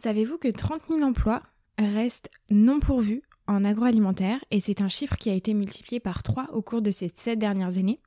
[0.00, 1.42] Savez-vous que 30 000 emplois
[1.78, 4.42] restent non pourvus en agroalimentaire?
[4.50, 7.38] Et c'est un chiffre qui a été multiplié par 3 au cours de ces 7
[7.38, 8.00] dernières années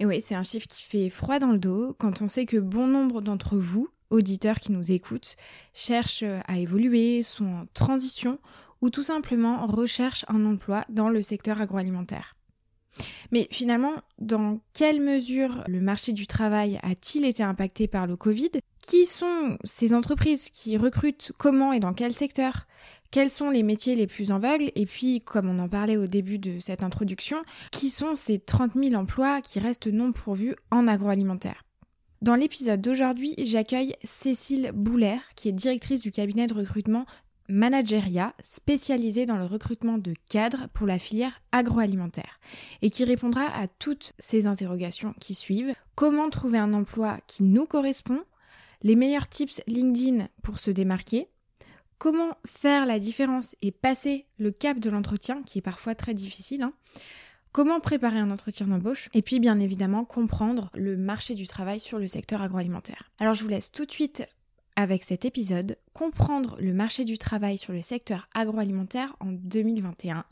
[0.00, 2.56] Et oui, c'est un chiffre qui fait froid dans le dos quand on sait que
[2.56, 5.36] bon nombre d'entre vous, auditeurs qui nous écoutent,
[5.74, 8.38] cherchent à évoluer, sont en transition
[8.80, 12.35] ou tout simplement recherchent un emploi dans le secteur agroalimentaire.
[13.32, 18.50] Mais finalement, dans quelle mesure le marché du travail a-t-il été impacté par le Covid?
[18.86, 21.32] Qui sont ces entreprises qui recrutent?
[21.38, 22.66] Comment et dans quel secteur?
[23.10, 24.70] Quels sont les métiers les plus en vogue?
[24.74, 27.38] Et puis, comme on en parlait au début de cette introduction,
[27.72, 31.64] qui sont ces 30 000 emplois qui restent non pourvus en agroalimentaire?
[32.22, 37.04] Dans l'épisode d'aujourd'hui, j'accueille Cécile Bouler, qui est directrice du cabinet de recrutement
[37.48, 42.40] Manageria, spécialisée dans le recrutement de cadres pour la filière agroalimentaire,
[42.82, 45.74] et qui répondra à toutes ces interrogations qui suivent.
[45.94, 48.22] Comment trouver un emploi qui nous correspond?
[48.82, 51.28] Les meilleurs tips LinkedIn pour se démarquer,
[51.98, 56.62] comment faire la différence et passer le cap de l'entretien, qui est parfois très difficile,
[56.62, 56.72] hein.
[57.52, 61.98] comment préparer un entretien d'embauche, et puis bien évidemment comprendre le marché du travail sur
[61.98, 63.10] le secteur agroalimentaire.
[63.18, 64.26] Alors je vous laisse tout de suite
[64.76, 70.24] avec cet épisode comprendre le marché du travail sur le secteur agroalimentaire en 2021,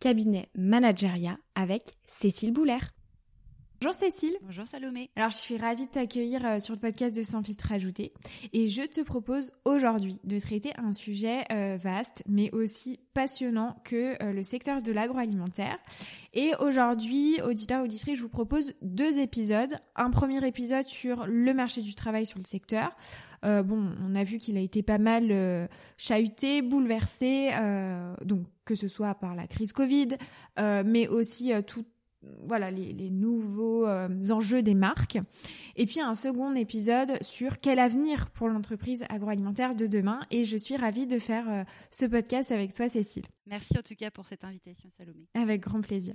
[0.00, 2.78] cabinet Manageria avec Cécile Bouler.
[3.84, 4.34] Bonjour Cécile.
[4.40, 5.10] Bonjour Salomé.
[5.14, 8.14] Alors je suis ravie de t'accueillir euh, sur le podcast de Sans filtre ajouté
[8.54, 14.16] et je te propose aujourd'hui de traiter un sujet euh, vaste mais aussi passionnant que
[14.24, 15.76] euh, le secteur de l'agroalimentaire.
[16.32, 19.74] Et aujourd'hui, auditeurs, auditrices, je vous propose deux épisodes.
[19.96, 22.96] Un premier épisode sur le marché du travail sur le secteur.
[23.42, 27.50] bon, on a vu qu'il a été pas mal chahuté, bouleversé,
[28.24, 30.08] donc que ce soit par la crise Covid,
[30.58, 31.84] mais aussi tout
[32.46, 35.18] voilà les, nouveaux euh, enjeux des marques.
[35.76, 40.20] Et puis un second épisode sur quel avenir pour l'entreprise agroalimentaire de demain.
[40.30, 43.24] Et je suis ravie de faire euh, ce podcast avec toi, Cécile.
[43.46, 45.22] Merci en tout cas pour cette invitation, Salomé.
[45.34, 46.14] Avec grand plaisir.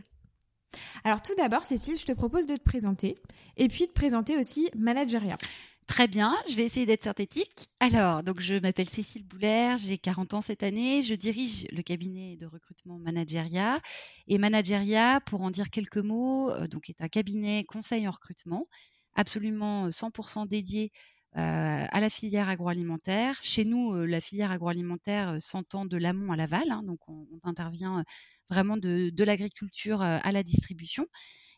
[1.04, 3.18] Alors tout d'abord, Cécile, je te propose de te présenter
[3.58, 5.36] et puis de présenter aussi Manageria.
[5.90, 7.68] Très bien, je vais essayer d'être synthétique.
[7.80, 12.38] Alors, donc je m'appelle Cécile Bouler, j'ai 40 ans cette année, je dirige le cabinet
[12.38, 13.82] de recrutement Manageria.
[14.28, 18.68] Et Manageria, pour en dire quelques mots, euh, donc est un cabinet conseil en recrutement,
[19.16, 20.92] absolument 100% dédié
[21.38, 23.40] euh, à la filière agroalimentaire.
[23.42, 28.04] Chez nous, euh, la filière agroalimentaire s'entend de l'amont à l'aval, hein, donc on, intervient
[28.48, 31.08] vraiment de l'agriculture à la distribution.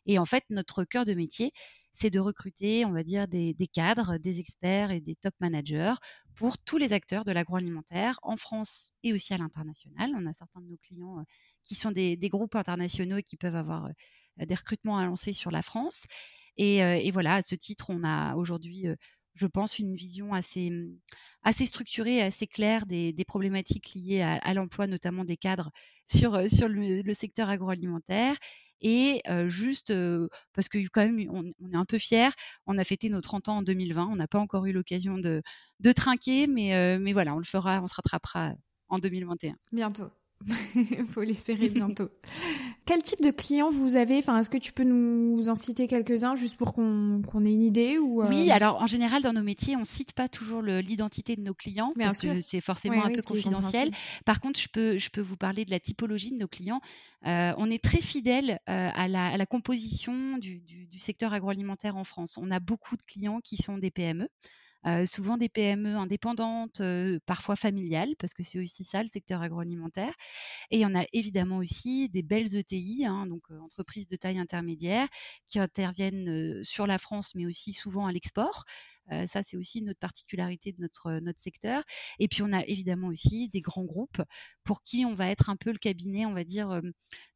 [0.05, 1.51] Et en fait, notre cœur de métier,
[1.91, 5.93] c'est de recruter, on va dire, des, cadres, des experts et des top managers
[6.35, 10.11] pour tous les acteurs de l'agroalimentaire en France et aussi à l'international.
[10.15, 11.23] On a certains de nos clients euh,
[11.65, 15.51] qui sont des, groupes internationaux et qui peuvent avoir euh, des recrutements à lancer sur
[15.51, 16.07] la France.
[16.57, 18.87] Et, euh, voilà, à ce titre, on a aujourd'hui
[19.35, 20.71] je pense, une vision assez,
[21.43, 25.71] assez structurée, assez claire des, problématiques liées à, l'emploi, notamment des cadres
[26.05, 28.35] sur le, secteur agroalimentaire.
[28.81, 29.93] Et juste
[30.53, 32.31] parce que quand même, on, est un peu fiers,
[32.65, 35.41] on a fêté nos 30 ans en 2020, on n'a pas encore eu l'occasion de,
[35.95, 38.53] trinquer, mais, mais voilà, on le fera, on se rattrapera
[38.89, 39.55] en 2021.
[39.71, 40.09] Bientôt.
[40.75, 42.09] Il faut l'espérer bientôt.
[42.85, 44.17] Quel type de clients vous avez?
[44.17, 47.97] Enfin, est-ce que tu peux nous en citer quelques-uns juste pour qu'on ait une idée
[47.97, 48.27] ou euh?
[48.29, 51.93] Oui, alors en général dans nos métiers, on cite pas toujours l'identité de nos clients
[51.97, 53.91] parce que c'est forcément un peu confidentiel.
[54.25, 56.81] Par contre, je peux je peux vous parler de la typologie de nos clients.
[57.27, 61.33] Euh, on est très fidèle euh, à, la, à, la, composition du, du, du secteur
[61.33, 62.39] agroalimentaire en France.
[62.41, 64.27] On a beaucoup de clients qui sont des PME.
[65.05, 66.81] Souvent des PME indépendantes,
[67.25, 70.13] parfois familiales, parce que c'est aussi ça le secteur agroalimentaire.
[70.71, 74.39] Et il y en a évidemment aussi des belles ETI, hein, donc entreprises de taille
[74.39, 75.07] intermédiaire,
[75.47, 78.65] qui interviennent sur la France, mais aussi souvent à l'export.
[79.25, 81.83] Ça, c'est aussi notre particularité de notre, notre secteur.
[82.19, 84.21] Et puis, on a évidemment aussi des grands groupes
[84.63, 86.81] pour qui on va être un peu le cabinet, on va dire,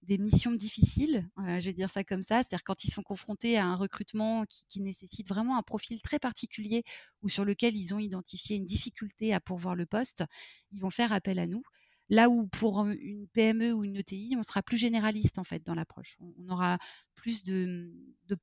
[0.03, 3.65] des missions difficiles, je vais dire ça comme ça, c'est-à-dire quand ils sont confrontés à
[3.65, 6.83] un recrutement qui, nécessite vraiment un profil très particulier
[7.21, 10.23] ou sur lequel ils ont identifié une difficulté à pourvoir le poste,
[10.71, 11.63] ils vont faire appel à nous.
[12.09, 15.73] Là où pour une PME ou une ETI, on sera plus généraliste en fait dans
[15.73, 16.17] l'approche.
[16.19, 16.77] On aura
[17.15, 17.91] plus de,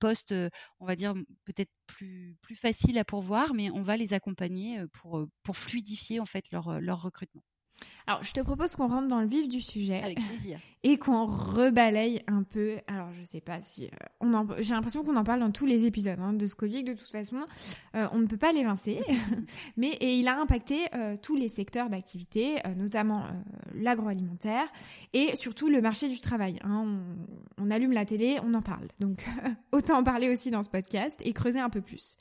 [0.00, 0.34] postes,
[0.80, 1.14] on va dire
[1.44, 6.26] peut-être plus, plus faciles à pourvoir, mais on va les accompagner pour, pour fluidifier en
[6.26, 7.44] fait leur, leur recrutement.
[8.06, 10.02] Alors, je te propose qu'on rentre dans le vif du sujet.
[10.02, 10.60] Avec plaisir.
[10.84, 12.78] Et qu'on rebalaye un peu.
[12.88, 13.84] Alors, je sais pas si.
[13.84, 13.88] Euh,
[14.20, 14.46] on en...
[14.58, 16.82] J'ai l'impression qu'on en parle dans tous les épisodes hein, de ce Covid.
[16.82, 17.36] De toute façon,
[17.94, 19.00] euh, on ne peut pas l'évincer.
[19.76, 23.22] Mais et il a impacté euh, tous les secteurs d'activité, notamment
[23.74, 24.66] l'agroalimentaire
[25.12, 26.58] et surtout le marché du travail.
[26.64, 26.84] Hein.
[27.58, 28.88] On, on, allume la télé, on en parle.
[28.98, 29.24] Donc,
[29.72, 32.16] autant en parler aussi dans ce podcast et creuser un peu plus.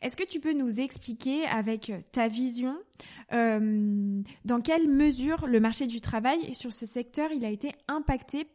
[0.00, 2.76] Est-ce que tu peux nous expliquer avec ta vision
[3.30, 7.72] dans quelle mesure le marché du travail sur ce secteur il a été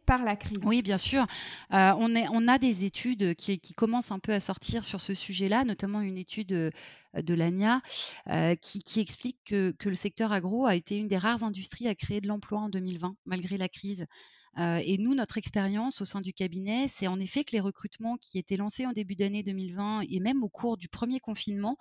[0.06, 1.26] par la crise Oui, bien sûr.
[1.72, 6.00] Euh, on, a des études qui, commencent un peu à sortir sur ce sujet-là, notamment
[6.00, 6.70] une étude de,
[7.14, 7.80] de l'ANIA
[8.28, 12.20] euh, qui, explique que, le secteur agro a été une des rares industries à créer
[12.20, 14.06] de l'emploi en 2020, malgré la crise.
[14.58, 18.16] Euh, et nous, notre expérience au sein du cabinet, c'est en effet que les recrutements
[18.18, 21.76] qui étaient lancés en début d'année 2020 et même au cours du premier confinement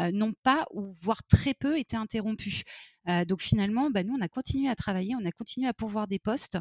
[0.00, 2.62] euh, n'ont pas ou voire très peu été interrompus.
[3.08, 6.06] Euh, donc finalement, bah, nous, on a continué à travailler, on a continué à pourvoir
[6.06, 6.58] des postes,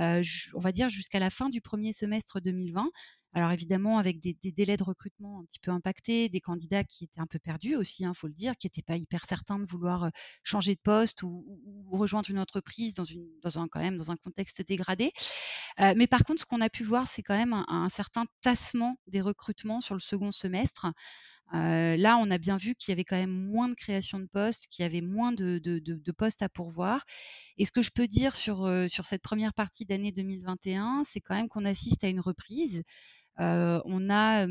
[0.00, 0.22] euh,
[0.54, 2.90] on va dire jusqu'à la fin du premier semestre 2020.
[3.32, 7.20] Alors évidemment, avec des, délais de recrutement un petit peu impactés, des candidats qui étaient
[7.20, 9.66] un peu perdus aussi, il hein, faut le dire, qui n'étaient pas hyper certains de
[9.70, 10.10] vouloir
[10.42, 11.44] changer de poste ou,
[11.92, 15.12] rejoindre une entreprise dans, une, un, quand même dans un contexte dégradé.
[15.78, 19.20] mais par contre, ce qu'on a pu voir, c'est quand même un, certain tassement des
[19.20, 20.86] recrutements sur le second semestre.
[21.52, 24.26] Euh, là, on a bien vu qu'il y avait quand même moins de création de
[24.26, 27.04] postes, qu'il y avait moins de, postes à pourvoir.
[27.58, 31.20] Et ce que je peux dire sur, euh, sur cette première partie d'année 2021, c'est
[31.20, 32.84] quand même qu'on assiste à une reprise.
[33.38, 34.46] On a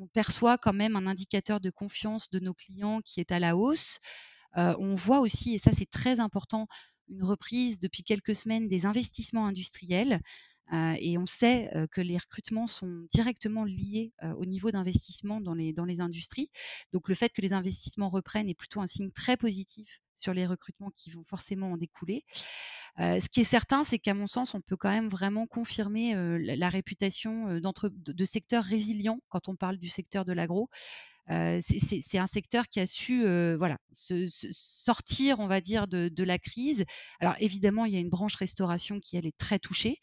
[0.00, 3.56] on perçoit quand même un indicateur de confiance de nos clients qui est à la
[3.56, 4.00] hausse.
[4.56, 6.66] On voit aussi, et ça c'est très important,
[7.08, 10.20] une reprise depuis quelques semaines des investissements industriels.
[10.72, 15.40] Euh, et on sait euh, que les recrutements sont directement liés euh, au niveau d'investissement
[15.40, 16.50] dans les, dans les industries.
[16.92, 20.46] Donc le fait que les investissements reprennent est plutôt un signe très positif sur les
[20.46, 22.24] recrutements qui vont forcément en découler.
[22.98, 26.68] ce qui est certain, c'est qu'à mon sens, on peut quand même vraiment confirmer la,
[26.68, 30.68] réputation de, secteurs résilients quand on parle du secteur de l'agro.
[31.28, 33.22] c'est un secteur qui a su
[33.56, 36.84] voilà se, sortir, on va dire, de, de, la crise.
[37.18, 39.98] Alors évidemment, il y a une branche restauration qui elle est très touchée.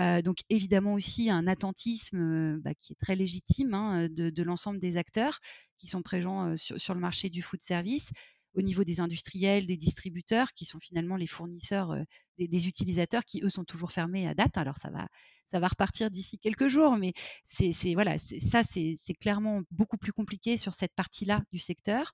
[0.00, 4.80] Euh, donc évidemment aussi un attentisme euh, bah, qui est très légitime hein, de, l'ensemble
[4.80, 5.38] des acteurs
[5.78, 8.10] qui sont présents euh, sur, sur, le marché du food service
[8.54, 11.94] au niveau des industriels, des distributeurs, qui sont finalement les fournisseurs
[12.38, 14.56] des, des, utilisateurs, qui eux sont toujours fermés à date.
[14.56, 15.08] Alors ça va,
[15.46, 17.12] ça va repartir d'ici quelques jours, mais
[17.44, 22.12] c'est, ça c'est, clairement beaucoup plus compliqué sur cette partie-là du secteur.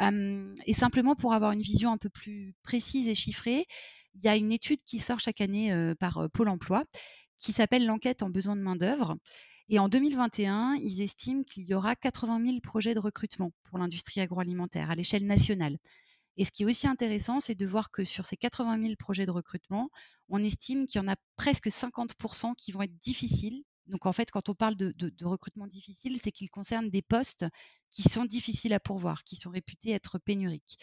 [0.00, 3.64] et simplement pour avoir une vision un peu plus précise et chiffrée,
[4.14, 6.82] il y a une étude qui sort chaque année euh, par euh, Pôle Emploi
[7.44, 9.18] qui s'appelle l'enquête en besoin de main-d'œuvre.
[9.68, 14.22] Et en 2021, ils estiment qu'il y aura 80 000 projets de recrutement pour l'industrie
[14.22, 15.76] agroalimentaire à l'échelle nationale.
[16.38, 19.26] Et ce qui est aussi intéressant, c'est de voir que sur ces 80 000 projets
[19.26, 19.90] de recrutement,
[20.30, 23.62] on estime qu'il y en a presque 50% qui vont être difficiles.
[23.88, 27.44] Donc en fait, quand on parle de, de recrutement difficile, c'est qu'ils concernent des postes
[27.90, 30.78] qui sont difficiles à pourvoir, qui sont réputés être pénuriques.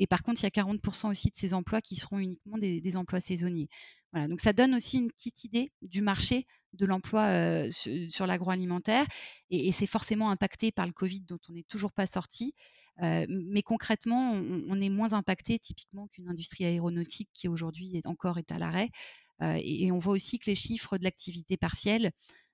[0.00, 2.96] Et par contre, il y a 40% aussi de ces emplois qui seront uniquement des,
[2.96, 3.68] emplois saisonniers.
[4.12, 9.04] Voilà, donc ça donne aussi une petite idée du marché de l'emploi euh, sur, l'agroalimentaire.
[9.50, 12.54] Et, c'est forcément impacté par le Covid dont on n'est toujours pas sorti.
[13.02, 18.38] Euh, mais concrètement, on, est moins impacté typiquement qu'une industrie aéronautique qui aujourd'hui est encore
[18.38, 18.88] est à l'arrêt.
[19.42, 22.10] Euh, et, on voit aussi que les chiffres de l'activité partielle,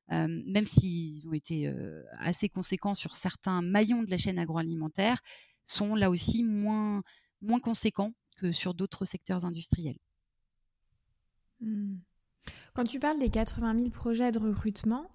[0.08, 1.68] même s'ils ont été
[2.20, 5.18] assez conséquents sur certains maillons de la chaîne agroalimentaire,
[5.64, 7.02] sont là aussi moins,
[7.46, 9.98] moins conséquent que sur d'autres secteurs industriels.
[11.60, 11.96] Hmm.
[12.74, 15.06] Quand tu parles des 80 000 projets de recrutement,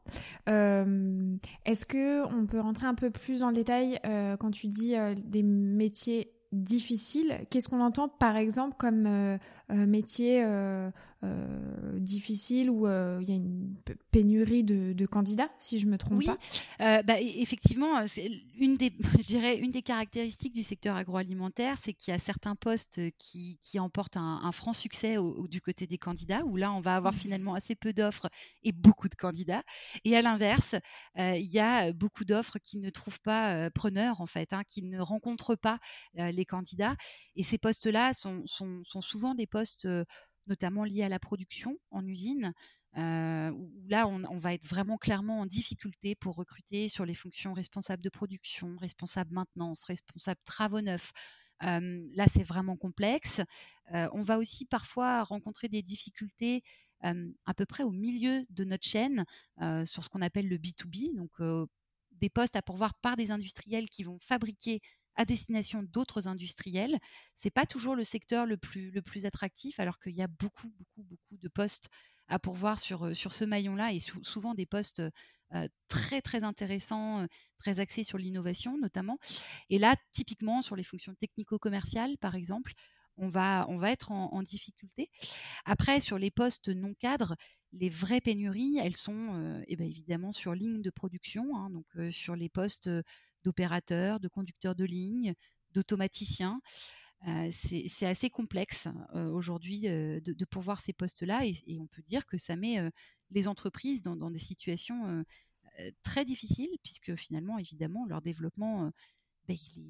[0.49, 4.97] euh, est-ce que on peut rentrer un peu plus en détail euh, quand tu dis
[4.97, 9.37] euh, des métiers difficiles Qu'est-ce qu'on entend par exemple comme
[9.69, 10.43] métier
[11.23, 13.75] euh, difficile où euh, il y a une
[14.09, 16.37] pénurie de, candidats, si je me trompe oui, pas.
[16.81, 21.77] Euh, bah, e, effectivement, c'est une des, je dirais, une des caractéristiques du secteur agroalimentaire,
[21.77, 25.99] c'est qu'il y a certains postes qui, qui emportent un, franc succès du côté des
[25.99, 27.17] candidats, où là, on va avoir mmh.
[27.17, 28.27] finalement assez peu d'offres
[28.63, 29.63] et beaucoup de candidats.
[30.03, 30.75] Et à l'inverse,
[31.15, 34.99] il y a beaucoup d'offres qui ne trouvent pas preneurs, en fait, hein, qui ne
[34.99, 35.77] rencontrent pas
[36.15, 36.95] les candidats.
[37.35, 39.87] Et ces postes-là sont, sont, sont, souvent des postes
[40.47, 42.53] notamment liées à la production en usine.
[42.97, 47.53] Euh, où là, on, va être vraiment clairement en difficulté pour recruter sur les fonctions
[47.53, 51.13] responsables de production, responsables maintenance, responsables travaux neufs.
[51.63, 53.41] Euh, là, c'est vraiment complexe.
[53.93, 56.63] Euh, on va aussi parfois rencontrer des difficultés
[57.03, 59.25] à peu près au milieu de notre chaîne
[59.85, 61.31] sur ce qu'on appelle le B2B, donc
[62.11, 64.81] des postes à pourvoir par des industriels qui vont fabriquer
[65.15, 66.97] à destination d'autres industriels.
[67.35, 70.69] C'est pas toujours le secteur le plus, le plus attractif, alors qu'il y a beaucoup,
[70.69, 71.89] beaucoup, beaucoup de postes
[72.31, 75.03] à pourvoir sur, euh, sur ce maillon-là et souvent des postes
[75.53, 77.27] euh, très, très intéressants, euh,
[77.57, 79.19] très axés sur l'innovation notamment.
[79.69, 82.73] Et là, typiquement, sur les fonctions technico-commerciales, par exemple,
[83.17, 85.11] on va, on va être en, difficulté.
[85.65, 87.35] Après, sur les postes non cadres,
[87.73, 92.35] les vraies pénuries, elles sont eh ben, évidemment sur ligne de production, hein, donc sur
[92.35, 92.89] les postes
[93.43, 95.33] d'opérateurs, de conducteurs de ligne,
[95.73, 96.61] d'automaticiens.
[97.27, 102.25] Euh, c'est assez complexe euh, aujourd'hui euh, de, pourvoir ces postes-là et, on peut dire
[102.25, 102.79] que ça met
[103.29, 105.23] les entreprises dans, des situations
[106.01, 108.91] très difficiles puisque finalement, évidemment, leur développement
[109.47, 109.81] ben, est,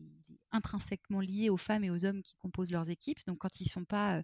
[0.51, 3.19] intrinsèquement lié aux femmes et aux hommes qui composent leurs équipes.
[3.27, 4.21] Donc quand ils ne sont pas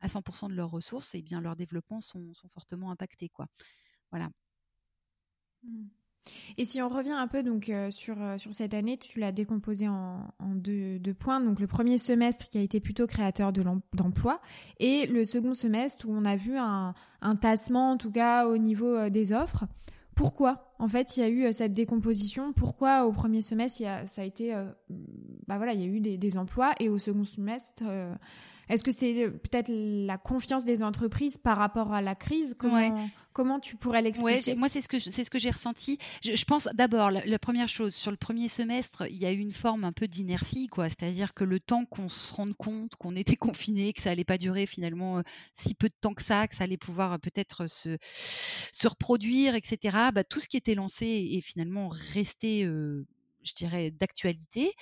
[0.00, 3.30] à 100% de leurs ressources, eh bien leurs développements sont, fortement impactés.
[4.10, 4.30] Voilà.
[5.64, 5.88] Mmh.
[6.58, 9.32] Et si on revient un peu donc euh, sur, euh, sur cette année, tu l'as
[9.32, 11.40] décomposé en, deux, points.
[11.40, 14.40] Donc le premier semestre qui a été plutôt créateur d'emplois
[14.80, 18.58] et le second semestre où on a vu un, un tassement en tout cas au
[18.58, 19.64] niveau euh, des offres.
[20.14, 20.74] Pourquoi?
[20.78, 24.54] En fait il y a eu cette décomposition Pourquoi au premier semestre ça a été
[25.48, 27.84] bah voilà il y a eu des, des emplois et au second semestre
[28.68, 32.54] est-ce que c'est peut-être la confiance des entreprises par rapport à la crise?
[32.58, 34.52] Comment, comment tu pourrais l'expliquer?
[34.52, 35.98] ouais, Moi, c'est ce que c'est ce que j'ai ressenti.
[36.22, 39.52] Je, pense d'abord la, première chose sur le premier semestre, il y a eu une
[39.52, 40.88] forme un peu d'inertie, quoi.
[40.88, 44.38] C'est-à-dire que le temps qu'on se rende compte qu'on était confiné, que ça allait pas
[44.38, 45.22] durer finalement euh,
[45.52, 49.54] si peu de temps que ça, que ça allait pouvoir euh, peut-être se se reproduire,
[49.54, 49.96] etc.
[50.14, 53.06] Bah, tout ce qui était lancé est finalement resté, euh,
[53.44, 54.72] je dirais, d'actualité.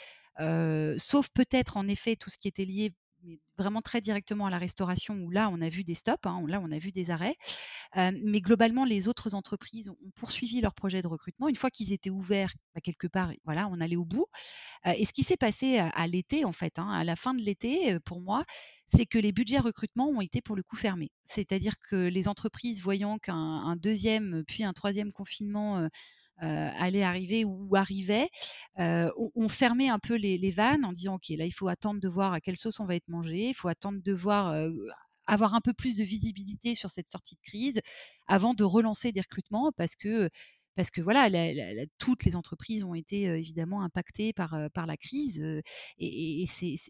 [0.98, 2.92] sauf peut-être en effet tout ce qui était lié
[3.56, 6.60] vraiment très directement à la restauration où là on a vu des stops, hein, là
[6.62, 7.36] on a vu des arrêts.
[7.94, 12.10] Mais globalement, les autres entreprises ont poursuivi leur projet de recrutement une fois qu'ils étaient
[12.10, 13.30] ouverts bah, quelque part.
[13.44, 14.26] Voilà, on allait au bout.
[14.84, 17.98] Et ce qui s'est passé à, l'été en fait, hein, à la fin de l'été,
[18.00, 18.44] pour moi,
[18.86, 21.10] c'est que les budgets recrutement ont été pour le coup fermés.
[21.24, 25.88] C'est-à-dire que les entreprises voyant qu'un deuxième puis un troisième confinement
[26.42, 28.28] allait arriver ou arrivait,
[28.78, 32.08] euh, on, fermait un peu les, vannes en disant ok là il faut attendre de
[32.08, 34.70] voir à quelle sauce on va être mangé, il faut attendre de voir euh,
[35.26, 37.80] avoir un peu plus de visibilité sur cette sortie de crise
[38.26, 40.28] avant de relancer des recrutements parce que
[40.74, 41.28] parce que voilà,
[41.98, 45.44] toutes les entreprises ont été évidemment impactées par, par la crise
[45.98, 46.44] et,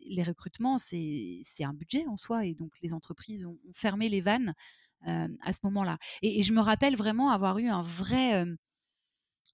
[0.06, 4.54] les recrutements, c'est un budget en soi et donc les entreprises ont, fermé les vannes
[5.04, 5.98] à ce moment-là.
[6.22, 8.46] Et, je me rappelle vraiment avoir eu un vrai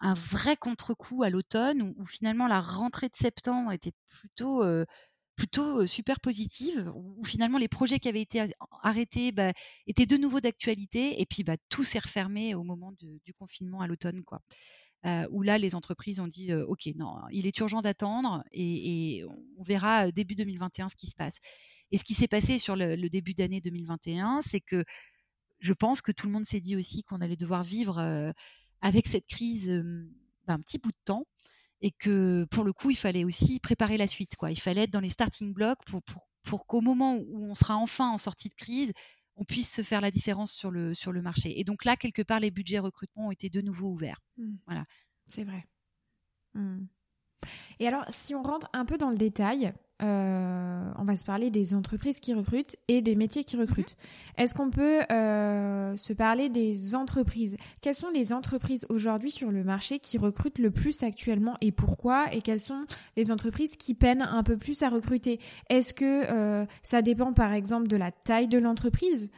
[0.00, 4.62] un vrai contre-coup à l'automne où, finalement la rentrée de septembre était plutôt
[5.38, 8.44] plutôt super positive où finalement les projets qui avaient été
[8.82, 9.52] arrêtés bah,
[9.86, 13.86] étaient de nouveau d'actualité et puis bah, tout s'est refermé au moment du confinement à
[13.86, 14.40] l'automne quoi.
[15.30, 19.24] Où là les entreprises ont dit ok non il est urgent d'attendre et,
[19.56, 21.38] on verra début 2021 ce qui se passe
[21.92, 24.84] et ce qui s'est passé sur le, le début d'année 2021 c'est que
[25.60, 28.32] je pense que tout le monde s'est dit aussi qu'on allait devoir vivre
[28.80, 29.68] avec cette crise
[30.46, 31.24] d'un petit bout de temps
[31.80, 34.36] et que pour le coup, il fallait aussi préparer la suite.
[34.36, 34.50] Quoi.
[34.50, 37.76] Il fallait être dans les starting blocks pour, pour, pour qu'au moment où on sera
[37.76, 38.92] enfin en sortie de crise,
[39.36, 41.60] on puisse se faire la différence sur le, sur le marché.
[41.60, 44.20] Et donc là, quelque part, les budgets recrutement ont été de nouveau ouverts.
[44.36, 44.56] Mmh.
[44.66, 44.84] Voilà.
[45.26, 45.64] C'est vrai.
[46.54, 46.86] Mmh.
[47.78, 51.50] Et alors, si on rentre un peu dans le détail, euh, on va se parler
[51.50, 53.96] des entreprises qui recrutent et des métiers qui recrutent.
[53.98, 54.42] Mhm.
[54.42, 57.56] Est-ce qu'on peut euh, se parler des entreprises?
[57.80, 62.32] Quelles sont les entreprises aujourd'hui sur le marché qui recrutent le plus actuellement et pourquoi?
[62.32, 62.84] Et quelles sont
[63.16, 65.40] les entreprises qui peinent un peu plus à recruter?
[65.68, 69.30] Est-ce que euh, ça dépend par exemple de la taille de l'entreprise?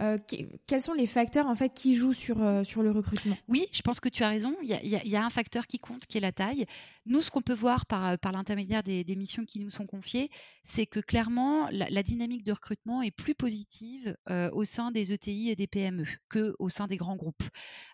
[0.00, 0.18] Euh,
[0.66, 3.36] quels sont les facteurs en fait qui jouent sur, euh, sur le recrutement?
[3.48, 4.54] Oui, je pense que tu as raison.
[4.62, 6.66] Il y a, un facteur qui compte, qui est la taille.
[7.06, 10.28] Nous, ce qu'on peut voir par, par l'intermédiaire des, missions qui nous sont confiées,
[10.62, 14.16] c'est que clairement, la, dynamique de recrutement est plus positive
[14.52, 17.44] au sein des ETI et des PME que au sein des grands groupes.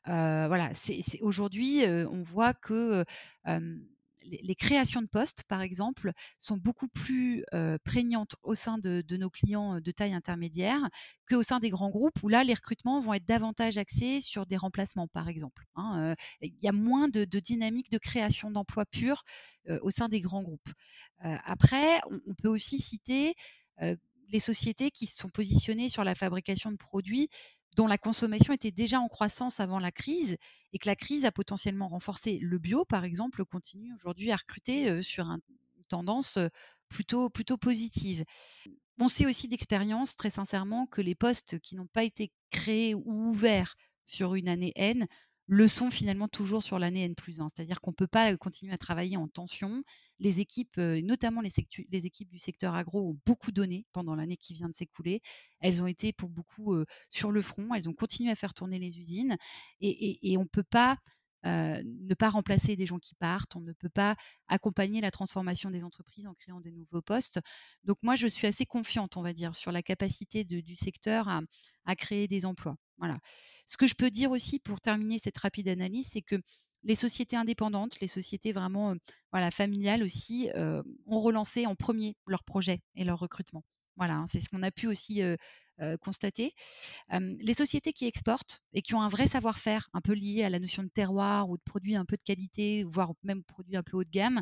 [0.06, 0.71] voilà,
[1.21, 3.04] aujourd'hui, on voit que
[4.25, 7.45] les, créations de postes, par exemple, sont beaucoup plus
[7.85, 10.88] prégnantes au sein de, nos clients de taille intermédiaire
[11.29, 14.57] qu'au sein des grands groupes, où là, les recrutements vont être davantage axés sur des
[14.57, 15.64] remplacements, par exemple.
[15.76, 19.25] Hein, il y a moins de, dynamique de création d'emplois purs
[19.81, 20.73] au sein des grands groupes.
[21.19, 23.35] après, on, peut aussi citer
[24.33, 27.29] les sociétés qui se sont positionnées sur la fabrication de produits
[27.76, 30.37] dont la consommation était déjà en croissance avant la crise
[30.73, 32.38] et que la crise a potentiellement renforcé.
[32.41, 35.41] Le bio, par exemple, continue aujourd'hui à recruter sur une
[35.88, 36.38] tendance
[36.88, 38.25] plutôt, plutôt positive.
[39.00, 43.29] On sait aussi d'expérience, très sincèrement, que les postes qui n'ont pas été créés ou
[43.29, 43.75] ouverts
[44.05, 45.07] sur une année N
[45.52, 47.49] le sont finalement toujours sur l'année N plus 1.
[47.54, 49.85] C'est-à-dire qu'on ne peut pas continuer à travailler en tension.
[50.18, 54.54] Les équipes, euh, notamment les, équipes du secteur agro, ont beaucoup donné pendant l'année qui
[54.54, 55.21] vient de s'écouler.
[55.61, 57.75] Elles ont été pour beaucoup euh, sur le front.
[57.75, 59.37] Elles ont continué à faire tourner les usines.
[59.82, 60.97] Et, on ne peut pas
[61.44, 64.16] euh, ne pas remplacer des gens qui partent, on ne peut pas
[64.49, 67.40] accompagner la transformation des entreprises en créant de nouveaux postes.
[67.85, 71.28] Donc moi, je suis assez confiante, on va dire, sur la capacité du secteur
[71.85, 72.78] à créer des emplois.
[72.99, 73.19] Voilà.
[73.67, 76.37] Ce que je peux dire aussi pour terminer cette rapide analyse, c'est que
[76.85, 78.95] les sociétés indépendantes, les sociétés vraiment
[79.33, 80.51] voilà, familiales aussi,
[81.07, 83.65] ont relancé en premier leurs projets et leur recrutement.
[83.97, 85.21] Voilà, hein, c'est ce qu'on a pu aussi
[86.01, 86.53] constater.
[87.11, 90.59] les sociétés qui exportent et qui ont un vrai savoir-faire, un peu lié à la
[90.59, 93.97] notion de terroir ou de produits un peu de qualité, voire même produits un peu
[93.97, 94.41] haut de gamme,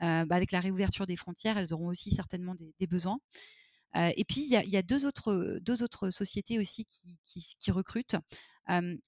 [0.00, 3.18] bah, avec la réouverture des frontières, elles auront aussi certainement des besoins
[3.94, 8.16] et puis, il y a, deux, autres, sociétés aussi qui, recrutent.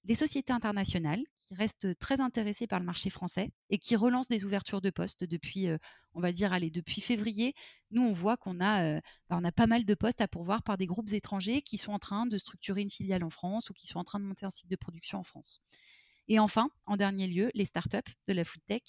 [0.03, 4.45] des sociétés internationales qui restent très intéressées par le marché français et qui relancent des
[4.45, 5.67] ouvertures de postes depuis,
[6.13, 7.53] on va dire, allez, depuis février.
[7.91, 8.99] Nous, on voit qu'on a,
[9.29, 11.99] bah, a pas mal de postes à pourvoir par des groupes étrangers qui sont en
[11.99, 14.51] train de structurer une filiale en France ou qui sont en train de monter un
[14.51, 15.61] cycle de production en France.
[16.27, 18.81] Et enfin, en dernier lieu, les startups de la food tech,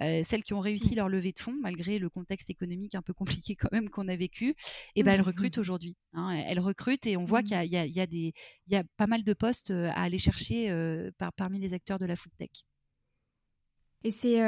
[0.00, 0.96] euh, celles qui ont réussi mmh.
[0.96, 4.16] leur levée de fonds malgré le contexte économique un peu compliqué quand même qu'on a
[4.16, 4.56] vécu, et
[4.96, 5.96] eh ben elles recrutent aujourd'hui.
[6.12, 6.30] Hein.
[6.30, 7.44] elles recrutent et on voit mmh.
[7.44, 8.32] qu'il y, y,
[8.66, 11.98] y, a pas mal de postes euh, à aller chercher euh, par, parmi les acteurs
[11.98, 12.50] de la food tech.
[14.02, 14.40] Et c'est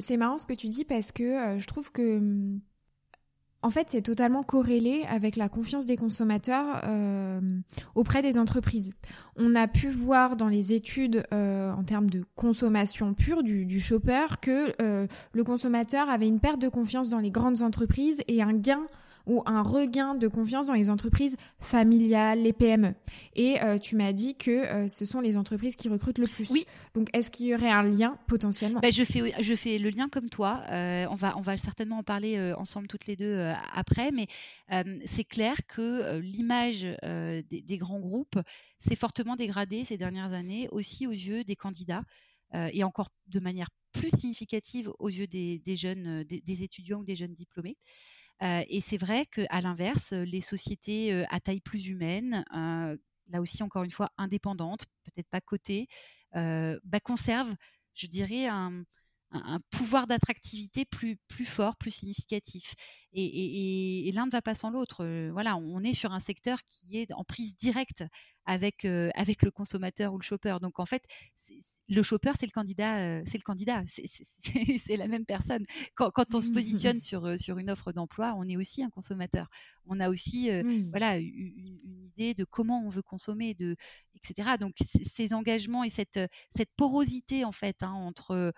[0.00, 2.20] c'est marrant ce que tu dis parce que je trouve que
[3.62, 7.40] en fait, c'est totalement corrélé avec la confiance des consommateurs euh,
[7.94, 8.92] auprès des entreprises.
[9.36, 14.26] On a pu voir dans les études euh, en termes de consommation pure du, shopper
[14.40, 18.52] que euh, le consommateur avait une perte de confiance dans les grandes entreprises et un
[18.52, 18.86] gain
[19.26, 22.94] ou un regain de confiance dans les entreprises familiales, les PME.
[23.34, 26.48] Et euh, tu m'as dit que euh, ce sont les entreprises qui recrutent le plus.
[26.50, 26.64] Oui.
[26.94, 28.80] Donc est-ce qu'il y aurait un lien potentiellement?
[28.80, 30.62] Ben, je, fais, je fais le lien comme toi.
[30.70, 34.26] Euh, on, va, on va certainement en parler ensemble toutes les deux après, mais
[35.04, 38.38] c'est clair que l'image des, des, grands groupes
[38.78, 42.02] s'est fortement dégradée ces dernières années, aussi aux yeux des candidats
[42.52, 47.04] et encore de manière plus significative aux yeux des, des jeunes, des, des, étudiants ou
[47.04, 47.76] des jeunes diplômés
[48.40, 53.90] et c'est vrai qu'à l'inverse, les sociétés à taille plus humaine, là aussi encore une
[53.90, 55.86] fois indépendantes, peut-être pas cotées,
[56.32, 57.54] bah, conservent,
[57.94, 58.82] je dirais, un,
[59.44, 62.74] un pouvoir d'attractivité plus, plus fort, plus significatif.
[63.12, 65.04] Et, l'un ne va pas sans l'autre.
[65.04, 68.04] Euh, voilà, on est sur un secteur qui est en prise directe
[68.44, 70.56] avec, euh, avec le consommateur ou le shopper.
[70.60, 71.02] Donc en fait,
[71.88, 74.04] le shopper, c'est le candidat, euh, c'est le candidat, c'est
[74.96, 75.64] la même personne.
[75.94, 79.48] Quand, on se positionne sur, sur une offre d'emploi, on est aussi un consommateur.
[79.86, 80.50] On a aussi
[80.90, 83.76] voilà, une, idée de comment on veut consommer, de,
[84.14, 84.56] etc.
[84.60, 86.20] Donc ces engagements et cette,
[86.50, 88.52] cette porosité en fait hein, entre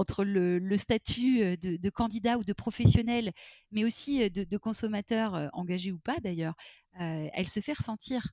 [0.00, 3.32] entre le, statut euh, de, candidat ou de professionnel,
[3.70, 6.54] mais aussi euh, de, consommateur euh, engagé ou pas d'ailleurs,
[6.94, 8.26] elle se fait ressentir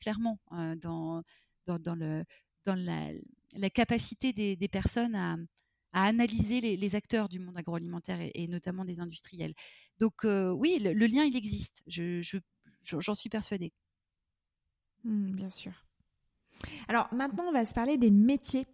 [0.00, 0.38] clairement
[0.82, 1.22] dans,
[1.66, 2.24] dans, le,
[2.64, 5.36] dans la, capacité des, personnes à,
[5.92, 9.54] analyser les, acteurs du monde agroalimentaire et, notamment des industriels.
[9.98, 11.84] Donc oui, le, lien, il existe.
[11.86, 13.72] J'en suis persuadée.
[15.04, 15.72] Mmh, bien sûr.
[16.88, 18.66] Alors maintenant, on va se parler des métiers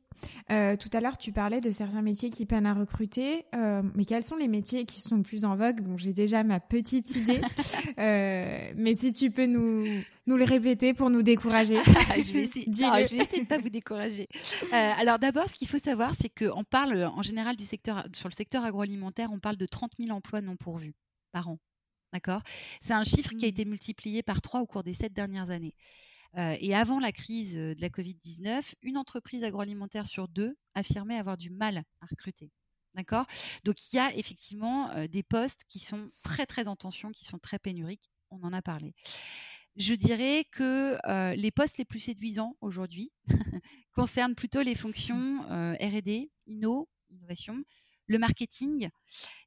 [0.50, 4.04] euh, tout à l'heure, tu parlais de certains métiers qui peinent à recruter, euh, mais
[4.04, 5.80] quels sont les métiers qui sont le plus en vogue?
[5.80, 7.40] Bon, j'ai déjà ma petite idée,
[7.98, 9.86] euh, mais si tu peux nous
[10.26, 11.76] nous le répéter pour nous décourager.
[11.84, 14.26] je, vais essayer, je vais essayer de pas vous décourager.
[14.72, 18.34] alors d'abord, ce qu'il faut savoir, c'est qu'on parle en général du secteur sur le
[18.34, 20.94] secteur agroalimentaire, on parle de 30 000 emplois non pourvus
[21.32, 21.58] par an.
[22.12, 22.40] D'accord?
[22.80, 23.50] C'est un chiffre qui a Mmh.
[23.50, 25.74] été multiplié par trois au cours des sept dernières années.
[26.36, 31.16] Euh, et avant la crise euh, de la Covid-19, une entreprise agroalimentaire sur deux affirmait
[31.16, 32.50] avoir du mal à recruter.
[32.94, 33.26] D'accord?
[33.64, 37.24] Donc il y a effectivement euh, des postes qui sont très très en tension, qui
[37.24, 38.10] sont très pénuriques.
[38.30, 38.94] On en a parlé.
[39.76, 40.98] Je dirais que
[41.34, 43.12] les postes les plus séduisants aujourd'hui
[43.94, 47.62] concernent plutôt les fonctions R&D, inno, innovation,
[48.08, 48.88] le marketing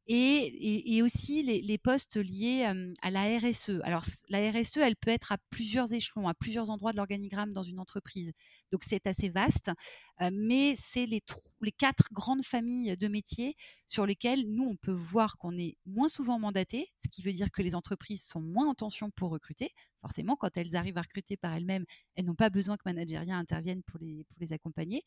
[0.07, 3.81] et, et, aussi les, les, postes liés euh, à la RSE.
[3.83, 7.63] Alors la RSE, elle peut être à plusieurs échelons, à plusieurs endroits de l'organigramme dans
[7.63, 8.33] une entreprise.
[8.71, 9.71] Donc c'est assez vaste,
[10.21, 11.21] euh, mais c'est les,
[11.61, 13.55] les quatre grandes familles de métiers
[13.87, 17.51] sur lesquelles nous, on peut voir qu'on est moins souvent mandaté, ce qui veut dire
[17.51, 19.69] que les entreprises sont moins en tension pour recruter.
[20.01, 23.83] Forcément, quand elles arrivent à recruter par elles-mêmes, elles n'ont pas besoin que Manageria intervienne
[23.83, 25.03] pour les, pour les accompagner.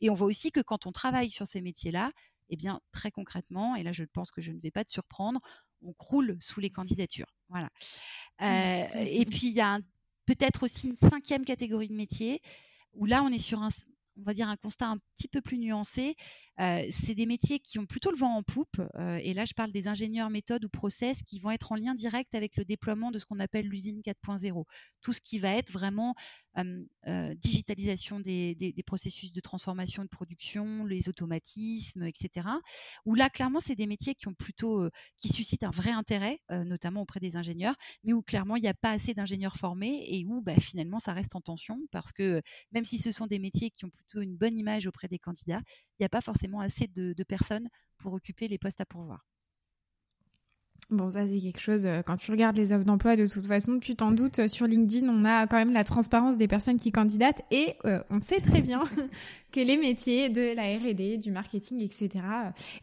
[0.00, 2.12] Et on voit aussi que quand on travaille sur ces métiers-là,
[2.50, 5.40] eh bien, très concrètement, et là, je pense que je ne vais pas te surprendre,
[5.82, 7.34] on croule sous les candidatures.
[7.48, 7.70] Voilà.
[8.42, 9.78] Euh, et puis, il y a
[10.26, 12.40] peut-être aussi une cinquième catégorie de métiers
[12.94, 13.68] où là, on est sur un,
[14.18, 16.14] on va dire un constat un petit peu plus nuancé.
[16.60, 18.80] Euh, c'est des métiers qui ont plutôt le vent en poupe.
[18.96, 21.94] Euh, et là, je parle des ingénieurs méthodes ou process qui vont être en lien
[21.94, 24.64] direct avec le déploiement de ce qu'on appelle l'usine 4.0.
[25.02, 26.14] Tout ce qui va être vraiment
[26.56, 32.48] euh, digitalisation des, des, processus de transformation de production, les automatismes, etc.
[33.04, 37.02] Où là, clairement, c'est des métiers qui ont plutôt, qui suscitent un vrai intérêt, notamment
[37.02, 40.40] auprès des ingénieurs, mais où clairement il n'y a pas assez d'ingénieurs formés et où
[40.40, 42.40] bah, finalement ça reste en tension parce que
[42.72, 45.62] même si ce sont des métiers qui ont plutôt une bonne image auprès des candidats,
[45.66, 49.26] il n'y a pas forcément assez de, personnes pour occuper les postes à pourvoir.
[50.90, 53.96] Bon, ça c'est quelque chose, quand tu regardes les offres d'emploi, de toute façon, tu
[53.96, 57.74] t'en doutes, sur LinkedIn, on a quand même la transparence des personnes qui candidatent et
[57.86, 58.84] euh, on sait très bien
[59.52, 62.10] que les métiers de la R&D, du marketing, etc.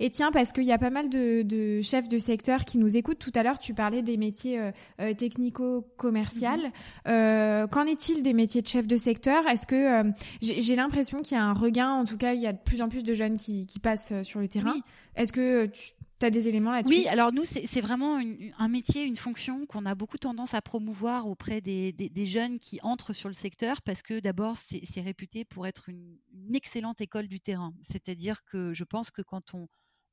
[0.02, 2.98] Et tiens, parce qu'il y a pas mal de, de, chefs de secteur qui nous
[2.98, 3.20] écoutent.
[3.20, 4.60] Tout à l'heure, tu parlais des métiers
[5.00, 6.60] euh, technico-commercial.
[6.60, 6.72] Mm -hmm.
[7.08, 9.48] euh, Qu'en est-il des métiers de chef de secteur?
[9.48, 10.12] Est-ce que
[10.42, 12.82] j'ai l'impression qu'il y a un regain En tout cas, il y a de plus
[12.82, 14.74] en plus de jeunes qui, qui passent sur le terrain?
[14.76, 14.82] Oui.
[15.16, 16.94] Est-ce que tu tu as des éléments là-dessus?
[16.94, 18.20] Oui, alors nous, c'est vraiment
[18.58, 23.14] un métier, une fonction qu'on a beaucoup tendance à promouvoir auprès des, jeunes qui entrent
[23.14, 26.18] sur le secteur parce que d'abord, c'est réputé pour être une,
[26.54, 27.74] excellente école du terrain.
[27.82, 29.68] C'est-à-dire que je pense que quand on,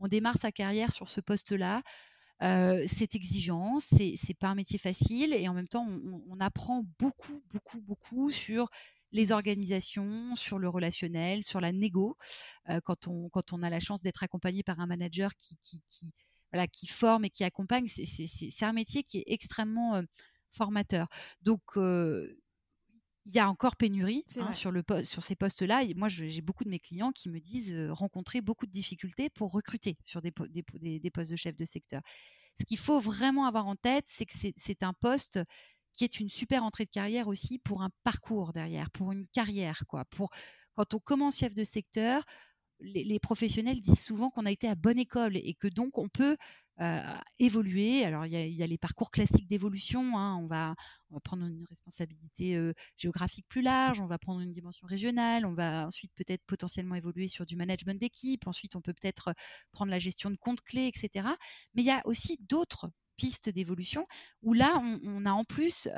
[0.09, 1.83] démarre sa carrière sur ce poste-là,
[2.43, 5.87] euh, c'est exigeant, c'est pas un métier facile et en même temps,
[6.29, 8.71] on apprend beaucoup, beaucoup, beaucoup sur
[9.13, 12.17] les organisations, sur le relationnel, sur la négo,
[12.69, 15.83] euh, quand, on, quand on a la chance d'être accompagné par un manager qui, qui,
[15.89, 16.13] qui,
[16.53, 20.03] voilà, qui forme et qui accompagne, c'est un métier qui est extrêmement euh,
[20.51, 21.09] formateur.
[21.43, 22.33] Donc, euh,
[23.27, 25.85] il y a encore pénurie hein, sur, le, sur ces postes-là.
[25.95, 29.99] Moi, j'ai beaucoup de mes clients qui me disent rencontrer beaucoup de difficultés pour recruter
[30.05, 32.01] sur des, des, des, des postes de chef de secteur.
[32.59, 35.39] Ce qu'il faut vraiment avoir en tête, c'est que c'est un poste
[35.93, 39.85] qui est une super entrée de carrière aussi pour un parcours derrière, pour une carrière.
[39.87, 40.05] Quoi.
[40.07, 40.31] Pour,
[40.75, 42.25] quand on commence chef de secteur,
[42.81, 46.37] les, professionnels disent souvent qu'on a été à bonne école et que donc on peut
[46.81, 48.05] euh, évoluer.
[48.05, 50.17] Alors il y, a, y, a, les parcours classiques d'évolution.
[50.19, 50.37] Hein.
[50.37, 50.75] On, va,
[51.23, 55.87] prendre une responsabilité euh, géographique plus large, on va prendre une dimension régionale, on va
[55.87, 58.47] ensuite peut-être potentiellement évoluer sur du management d'équipe.
[58.47, 59.35] Ensuite, on peut peut-être
[59.73, 61.29] prendre la gestion de comptes clés, etc.
[61.75, 64.07] Mais il y a aussi d'autres pistes d'évolution
[64.43, 65.89] où là, on, a en plus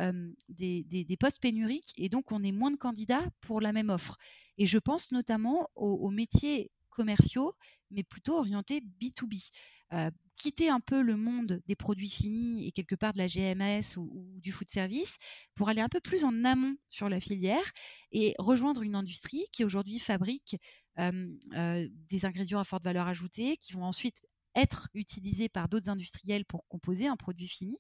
[0.49, 3.91] des, des, des, postes pénuriques et donc on est moins de candidats pour la même
[3.91, 4.19] offre.
[4.59, 7.53] Et je pense notamment aux, métiers commerciaux,
[7.91, 9.51] mais plutôt orientés B2B.
[9.93, 13.97] Euh, quitter un peu le monde des produits finis et quelque part de la GMS
[13.97, 15.19] ou, du food service
[15.55, 17.63] pour aller un peu plus en amont sur la filière
[18.11, 20.57] et rejoindre une industrie qui aujourd'hui fabrique
[20.99, 26.45] euh, des ingrédients à forte valeur ajoutée qui vont ensuite être utilisés par d'autres industriels
[26.45, 27.79] pour composer un produit fini.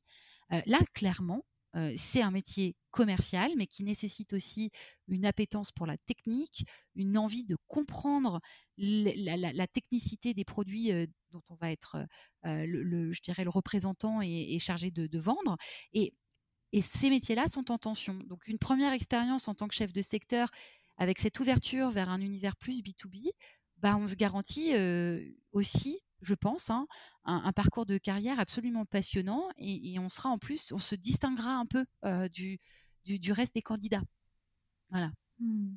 [0.53, 4.71] Euh, là, clairement, euh, c'est un métier commercial, mais qui nécessite aussi
[5.09, 8.41] une appétence pour la technique, une envie de comprendre
[8.77, 12.07] la, technicité des produits euh, dont on va être,
[12.45, 15.57] le, je dirais, le représentant et, chargé de, vendre.
[15.95, 16.13] Et,
[16.73, 18.15] et ces métiers-là sont en tension.
[18.27, 20.51] Donc, une première expérience en tant que chef de secteur
[20.99, 23.31] avec cette ouverture vers un univers plus B2B,
[23.79, 24.75] bah, on se garantit
[25.53, 26.87] aussi je pense, hein,
[27.25, 31.67] un, parcours de carrière absolument passionnant et, on sera en plus, on se distinguera un
[31.67, 32.59] peu euh, du,
[33.05, 34.03] du, reste des candidats.
[34.91, 35.11] Voilà.
[35.41, 35.75] Hmm.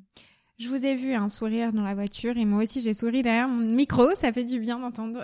[0.58, 3.20] Je vous ai vu un hein, sourire dans la voiture et moi aussi j'ai souri
[3.20, 5.22] derrière mon micro, ça fait du bien d'entendre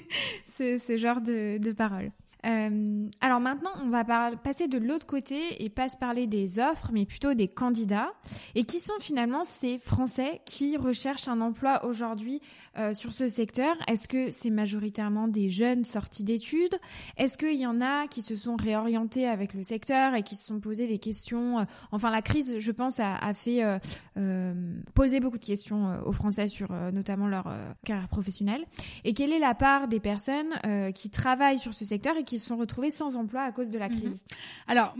[0.46, 2.10] ce, ce, genre de, de paroles.
[2.44, 4.04] Euh, alors maintenant, on va
[4.36, 8.12] passer de l'autre côté et pas se parler des offres, mais plutôt des candidats.
[8.54, 12.40] Et qui sont finalement ces Français qui recherchent un emploi aujourd'hui
[12.78, 13.74] euh, sur ce secteur?
[13.88, 16.74] Est-ce que c'est majoritairement des jeunes sortis d'études?
[17.16, 20.46] Est-ce qu'il y en a qui se sont réorientés avec le secteur et qui se
[20.46, 23.62] sont posé des questions euh, Enfin, la crise, je pense, a, a fait
[24.94, 27.46] poser beaucoup de questions aux Français sur notamment leur
[27.84, 28.64] carrière professionnelle.
[29.04, 30.52] Et quelle est la part des personnes
[30.94, 33.78] qui travaillent sur ce secteur et qui se sont retrouvés sans emploi à cause de
[33.78, 34.00] la mhm.
[34.00, 34.24] crise
[34.66, 34.94] Alors,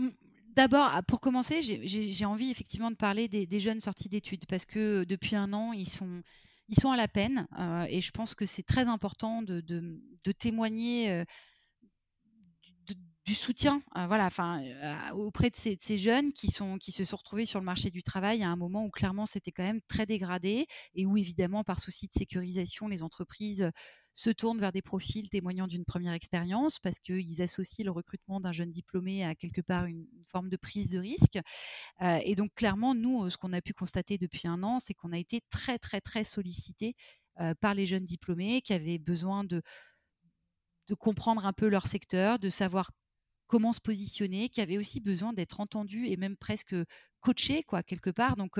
[0.55, 5.01] D'abord, ah, pour commencer, j'ai envie effectivement de parler des, jeunes sortis d'études parce que
[5.01, 6.21] euh, depuis un an, ils sont,
[6.69, 10.31] ils sont à la peine euh, et je pense que c'est très important de, de,
[10.31, 11.25] témoigner euh,
[13.25, 17.45] du soutien euh, voilà, euh, auprès de ces, jeunes qui, sont, qui se sont retrouvés
[17.45, 20.67] sur le marché du travail à un moment où clairement c'était quand même très dégradé
[20.93, 23.71] et où évidemment par souci de sécurisation les entreprises
[24.13, 28.51] se tournent vers des profils témoignant d'une première expérience parce qu'ils associent le recrutement d'un
[28.51, 31.39] jeune diplômé à quelque part une, forme de prise de risque.
[32.01, 35.11] Euh, et donc clairement, nous, ce qu'on a pu constater depuis un an, c'est qu'on
[35.11, 36.95] a été très très très sollicité
[37.59, 39.61] par les jeunes diplômés qui avaient besoin de
[40.87, 42.91] de comprendre un peu leur secteur, de savoir
[43.47, 46.75] comment se positionner, qui avait aussi besoin d'être entendu et même presque
[47.21, 48.35] coaché quoi quelque part.
[48.35, 48.59] Donc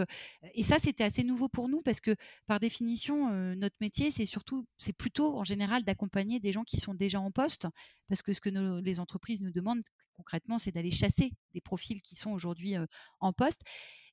[0.54, 2.16] et ça c'était assez nouveau pour nous parce que
[2.48, 6.96] par définition notre métier c'est surtout c'est plutôt en général d'accompagner des gens qui sont
[6.96, 7.68] déjà en poste
[8.10, 12.16] parce que ce que les entreprises nous demandent concrètement c'est d'aller chasser des profils qui
[12.16, 12.76] sont aujourd'hui
[13.20, 13.62] en poste.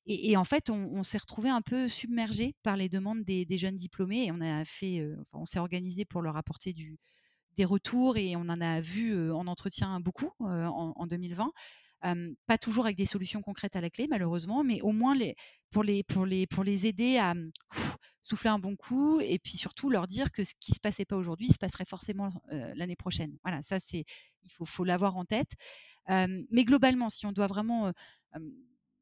[0.05, 4.25] Et, en fait, on, s'est retrouvé un peu submergé par les demandes des, jeunes diplômés
[4.25, 6.99] et on a fait, enfin, on s'est organisé pour leur apporter du,
[7.55, 11.51] des retours et on en a vu en entretien beaucoup en, 2020.
[12.47, 15.15] pas toujours avec des solutions concrètes à la clé, malheureusement, mais au moins
[15.69, 17.33] pour, les, pour, les, pour les aider à
[18.23, 21.05] souffler un bon coup et puis surtout leur dire que ce qui ne se passait
[21.05, 23.37] pas aujourd'hui se passerait forcément l'année prochaine.
[23.43, 24.05] Voilà, ça, c'est
[24.43, 25.51] il faut, faut l'avoir en tête.
[26.07, 27.91] mais globalement, si on doit vraiment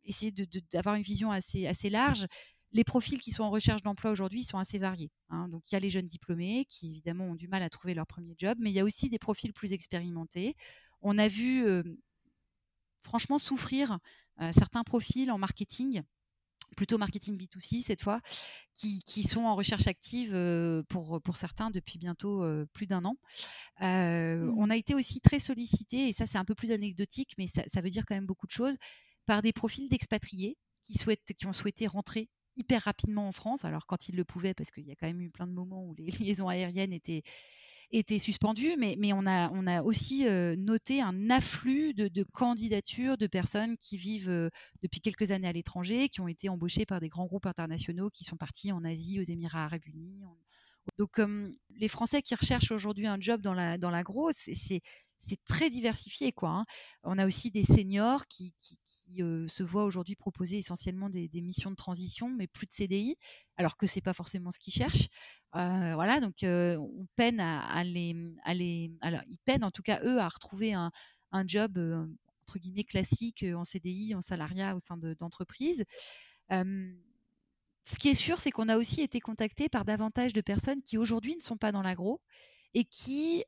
[0.04, 0.34] essayer
[0.72, 2.26] d'avoir une vision assez, assez large,
[2.74, 5.12] les profils qui sont en recherche d'emploi aujourd'hui sont assez variés.
[5.30, 5.50] Hein.
[5.50, 8.08] Donc il y a les jeunes diplômés qui évidemment ont du mal à trouver leur
[8.08, 10.56] premier job, mais il y a aussi des profils plus expérimentés.
[11.02, 11.84] On a vu euh,
[13.04, 14.00] franchement souffrir
[14.42, 16.02] euh, certains profils en marketing
[16.78, 18.22] plutôt marketing B2C cette fois,
[18.76, 23.18] qui, sont en recherche active euh, pour, pour certains depuis bientôt plus d'un an.
[23.82, 24.54] Mmh.
[24.58, 27.64] On a été aussi très sollicité, et ça c'est un peu plus anecdotique, mais ça,
[27.68, 28.78] ça, veut dire quand même beaucoup de choses,
[29.26, 33.66] par des profils d'expatriés qui, souhaitent, qui ont souhaité rentrer hyper rapidement en France.
[33.66, 35.86] Alors quand il le pouvait, parce qu'il y a quand même eu plein de moments
[35.86, 41.30] où les liaisons aériennes étaient suspendues, mais, on, a, on a aussi euh, noté un
[41.30, 44.50] afflux de, candidatures de personnes qui vivent euh,
[44.82, 48.24] depuis quelques années à l'étranger, qui ont été embauchées par des grands groupes internationaux, qui
[48.24, 50.22] sont partis en Asie, aux Émirats arabes unis,
[50.98, 51.22] donc,
[51.78, 54.82] les Français qui recherchent aujourd'hui un job dans la dans l'agro, c'est
[55.46, 56.50] très diversifié quoi.
[56.50, 56.66] Hein.
[57.04, 62.30] On a aussi des seniors qui, se voient aujourd'hui proposer essentiellement des, missions de transition,
[62.30, 63.16] mais plus de CDI,
[63.58, 65.10] alors que c'est pas forcément ce qu'ils cherchent.
[65.54, 70.20] voilà, donc on peine à, les, à les, alors ils peinent en tout cas eux
[70.20, 70.92] à retrouver un,
[71.48, 71.78] job
[72.44, 75.86] entre guillemets classique en CDI, en salariat au sein d'entreprises
[77.84, 80.98] ce qui est sûr, c'est qu'on a aussi été contacté par davantage de personnes qui
[80.98, 82.22] aujourd'hui ne sont pas dans l'agro
[82.74, 83.44] et qui,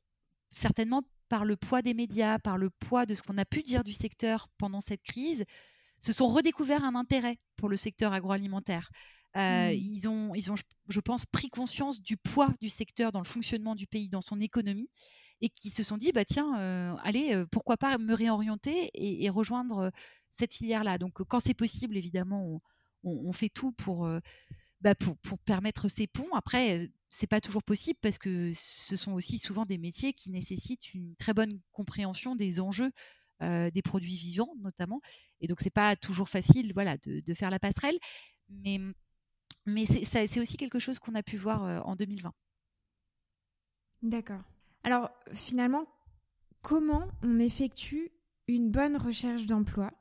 [0.49, 3.83] certainement par le poids des médias, par le poids de ce qu'on a pu dire
[3.83, 5.45] du secteur pendant cette crise,
[5.99, 8.89] se sont redécouverts un intérêt pour le secteur agroalimentaire.
[9.35, 9.73] Euh, mmh.
[9.73, 10.55] ils, ont, ils ont,
[10.89, 14.39] je pense, pris conscience du poids du secteur dans le fonctionnement du pays, dans son
[14.41, 14.89] économie,
[15.41, 19.25] et qui se sont dit, bah tiens, euh, allez, euh, pourquoi pas me réorienter et,
[19.25, 19.91] et rejoindre
[20.31, 20.97] cette filière-là.
[20.97, 22.61] Donc, quand c'est possible, évidemment, on,
[23.03, 24.19] on, fait tout euh,
[24.81, 26.33] bah, pour, permettre ces ponts.
[26.33, 30.93] Après, c'est pas toujours possible parce que ce sont aussi souvent des métiers qui nécessitent
[30.93, 32.91] une très bonne compréhension des enjeux
[33.41, 35.01] euh, des produits vivants notamment.
[35.41, 37.97] Et donc c'est pas toujours facile, voilà, de, faire la passerelle.
[38.49, 38.79] Mais,
[39.85, 42.31] c'est aussi quelque chose qu'on a pu voir euh, en 2020.
[44.03, 44.41] D'accord.
[44.83, 45.87] Alors finalement,
[46.61, 48.11] comment on effectue
[48.47, 49.91] une bonne recherche d'emploi?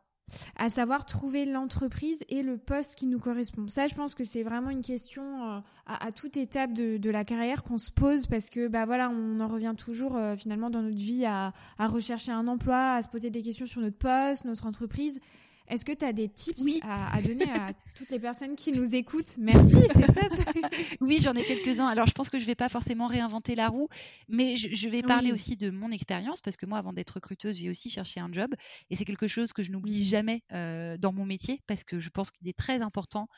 [0.56, 3.68] À savoir trouver l'entreprise et le poste qui nous correspond.
[3.68, 7.62] Ça, je pense que c'est vraiment une question euh, à, toute étape de, la carrière
[7.62, 10.96] qu'on se pose parce que bah voilà, on en revient toujours euh, finalement dans notre
[10.96, 14.66] vie à, à rechercher un emploi, à se poser des questions sur notre poste, notre
[14.66, 15.20] entreprise.
[15.68, 19.36] Est-ce que tu as des tips à, donner à toutes les personnes qui nous écoutent?
[19.38, 20.32] Merci, c'est top.
[21.00, 21.86] oui, j'en ai quelques-uns.
[21.86, 23.88] Alors, je pense que je ne vais pas forcément réinventer la roue,
[24.28, 27.70] mais je, vais parler aussi de mon expérience parce que moi, avant d'être recruteuse, j'ai
[27.70, 28.54] aussi cherché un job
[28.90, 32.10] et c'est quelque chose que je n'oublie jamais euh, dans mon métier parce que je
[32.10, 33.28] pense qu'il est très important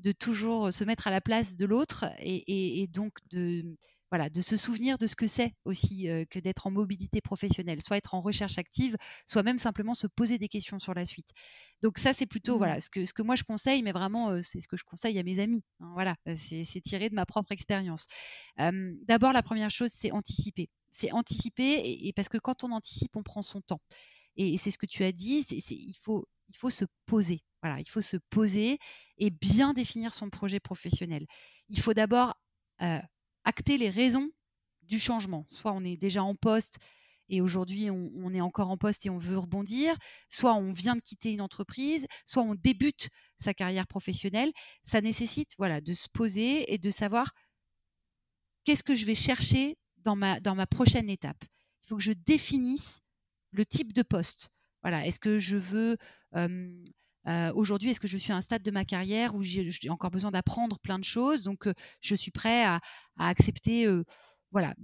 [0.00, 3.64] de toujours se mettre à la place de l'autre et, donc de
[4.10, 7.96] voilà, de se souvenir de ce que c'est aussi que d'être en mobilité professionnelle, soit
[7.96, 8.96] être en recherche active,
[9.26, 11.30] soit même simplement se poser des questions sur la suite.
[11.82, 12.80] Donc ça, c'est plutôt voilà mmh.
[12.80, 15.22] ce que ce que moi je conseille, mais vraiment c'est ce que je conseille à
[15.22, 15.62] mes amis.
[15.80, 18.06] Hein, voilà, c'est tiré de ma propre expérience.
[18.58, 20.68] D'abord, la première chose, c'est anticiper.
[20.90, 23.80] C'est anticiper, et, parce que quand on anticipe, on prend son temps.
[24.36, 25.46] Et, c'est ce que tu as dit.
[25.70, 27.40] Il faut il faut se poser.
[27.62, 28.78] Voilà, il faut se poser
[29.18, 31.26] et bien définir son projet professionnel.
[31.68, 32.34] Il faut d'abord
[33.44, 34.30] acter les raisons
[34.82, 35.46] du changement.
[35.48, 36.78] Soit on est déjà en poste
[37.28, 39.96] et aujourd'hui on, est encore en poste et on veut rebondir,
[40.28, 44.52] soit on vient de quitter une entreprise, soit on débute sa carrière professionnelle.
[44.82, 47.32] Ça nécessite voilà de se poser et de savoir
[48.64, 51.42] qu'est-ce que je vais chercher dans ma, prochaine étape.
[51.82, 53.00] Il faut que je définisse
[53.52, 54.50] le type de poste.
[54.82, 55.98] Voilà, est-ce que je veux
[56.34, 56.84] euh,
[57.54, 60.30] aujourd'hui, est-ce que je suis à un stade de ma carrière où j'ai encore besoin
[60.30, 61.42] d'apprendre plein de choses?
[61.42, 62.80] Donc, euh, je suis prêt à,
[63.18, 64.04] accepter euh,
[64.52, 64.74] voilà,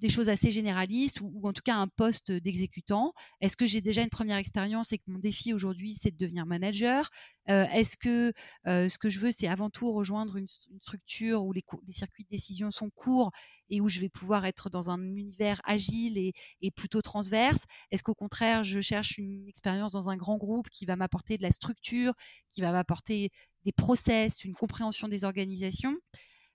[0.00, 3.14] des choses assez généralistes ou, en tout cas un poste d'exécutant.
[3.40, 6.44] Est-ce que j'ai déjà une première expérience et que mon défi aujourd'hui, c'est de devenir
[6.44, 7.08] manager?
[7.48, 8.32] Euh, Est-ce que
[8.66, 10.46] euh, ce que je veux, c'est avant tout rejoindre une,
[10.82, 13.32] structure où les, circuits de décision sont courts
[13.70, 17.64] et où je vais pouvoir être dans un univers agile et, plutôt transverse?
[17.90, 21.42] Est-ce qu'au contraire, je cherche une expérience dans un grand groupe qui va m'apporter de
[21.42, 22.12] la structure,
[22.52, 23.30] qui va m'apporter
[23.64, 25.96] des process, une compréhension des organisations?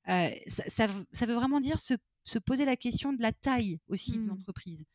[0.08, 4.14] Euh, ça, ça, veut vraiment dire se se poser la question de la taille aussi
[4.14, 4.28] de mmh.
[4.28, 4.86] l'entreprise.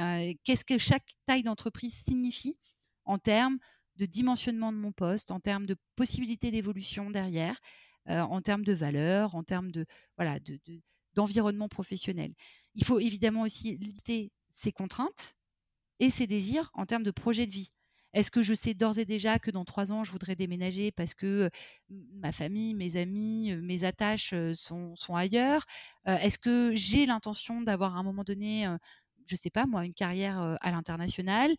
[0.00, 2.58] Euh, qu'est-ce que chaque taille d'entreprise signifie
[3.04, 3.58] en termes
[3.96, 7.58] de dimensionnement de mon poste, en termes de possibilités d'évolution derrière,
[8.08, 10.38] euh, en termes de valeur, en termes de voilà
[11.14, 12.32] d'environnement professionnel?
[12.74, 15.36] Il faut évidemment aussi limiter ses contraintes
[15.98, 17.68] et ses désirs en termes de projet de vie.
[18.14, 21.14] Est-ce que je sais d'ores et déjà que dans trois ans, je voudrais déménager parce
[21.14, 21.50] que
[21.90, 25.64] ma famille, mes amis, mes attaches sont, ailleurs?
[26.06, 28.64] Est-ce que j'ai l'intention d'avoir à un moment donné,
[29.26, 31.54] je ne sais pas moi, une carrière à l'international?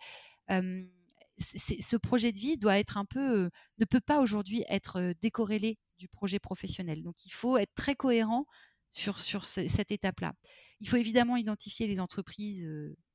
[1.38, 6.08] Ce projet de vie doit être un peu, ne peut pas aujourd'hui être décorrélé du
[6.08, 7.04] projet professionnel.
[7.04, 8.46] Donc il faut être très cohérent
[8.90, 10.34] sur, sur cette étape-là.
[10.80, 12.68] Il faut évidemment identifier les entreprises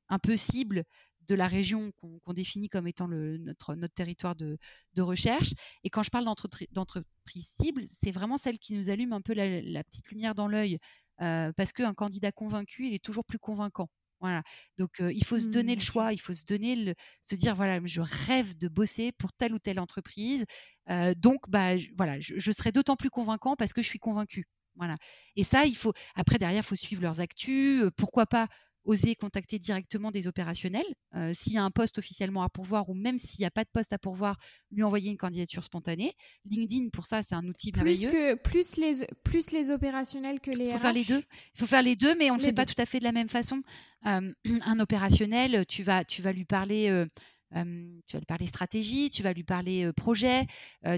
[0.07, 0.85] un peu cibles
[1.27, 4.57] de la région qu'on définit comme étant notre, territoire de,
[4.97, 5.53] recherche.
[5.83, 9.83] Et quand je parle d'entreprise cible, c'est vraiment celle qui nous allume un peu la,
[9.83, 10.79] petite lumière dans l'œil,
[11.21, 13.89] euh, parce qu'un candidat convaincu, il est toujours plus convaincant.
[14.21, 14.43] Voilà.
[14.77, 17.35] Donc euh, il faut se donner le mmh, choix, il faut se donner le, se
[17.35, 20.45] dire voilà, je rêve de bosser pour telle ou telle entreprise.
[20.89, 24.47] Euh, donc bah voilà, je, je serai d'autant plus convaincant parce que je suis convaincu.
[24.77, 24.97] Voilà.
[25.35, 27.83] Et ça, il faut après derrière, il faut suivre leurs actus.
[27.97, 28.47] pourquoi pas
[28.85, 30.85] oser contacter directement des opérationnels.
[31.15, 33.63] Euh, s'il y a un poste officiellement à pourvoir ou même s'il n'y a pas
[33.63, 34.37] de poste à pourvoir,
[34.71, 36.13] lui envoyer une candidature spontanée.
[36.45, 38.09] LinkedIn, pour ça, c'est un outil merveilleux.
[38.09, 41.23] Plus, que, plus, les, plus les opérationnels que les Il faut faire les deux.
[41.55, 43.11] Il faut faire les deux, mais on ne fait pas tout à fait de la
[43.11, 43.61] même façon.
[44.05, 44.31] Euh,
[44.65, 46.89] un opérationnel, tu vas, tu vas lui parler...
[46.89, 47.05] Euh,
[47.53, 50.45] tu vas lui parler stratégie, tu vas lui parler projet,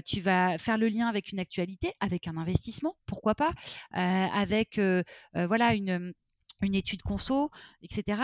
[0.04, 3.52] tu vas faire le lien avec une actualité, avec un investissement, pourquoi pas,
[3.92, 4.80] avec
[5.34, 6.12] voilà une,
[6.66, 7.50] une étude conso,
[7.82, 8.20] etc.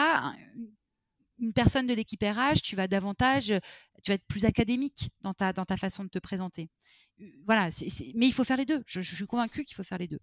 [1.38, 3.55] Une personne de l'équipe RH, tu vas davantage,
[4.03, 6.68] tu vas être plus académique dans ta, dans ta façon de te présenter.
[7.44, 7.68] Voilà,
[8.14, 8.83] mais il faut faire les deux.
[8.87, 10.20] Je, suis convaincue qu'il faut faire les deux.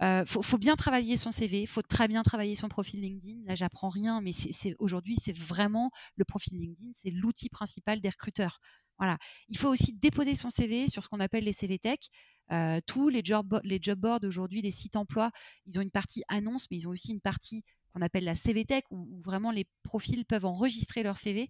[0.00, 3.44] Il euh, faut, bien travailler son CV, faut très bien travailler son profil LinkedIn.
[3.46, 4.32] Là, j'apprends rien, mais
[4.78, 8.60] aujourd'hui, c'est vraiment le profil LinkedIn, c'est l'outil principal des recruteurs.
[8.98, 9.18] Voilà.
[9.48, 11.98] Il faut aussi déposer son CV sur ce qu'on appelle les CV Tech.
[12.52, 13.48] Euh, tous les job,
[13.98, 15.30] boards aujourd'hui, les sites emploi,
[15.66, 18.64] ils ont une partie annonce, mais ils ont aussi une partie qu'on appelle la CV
[18.64, 21.48] Tech, où, vraiment les profils peuvent enregistrer leur CV.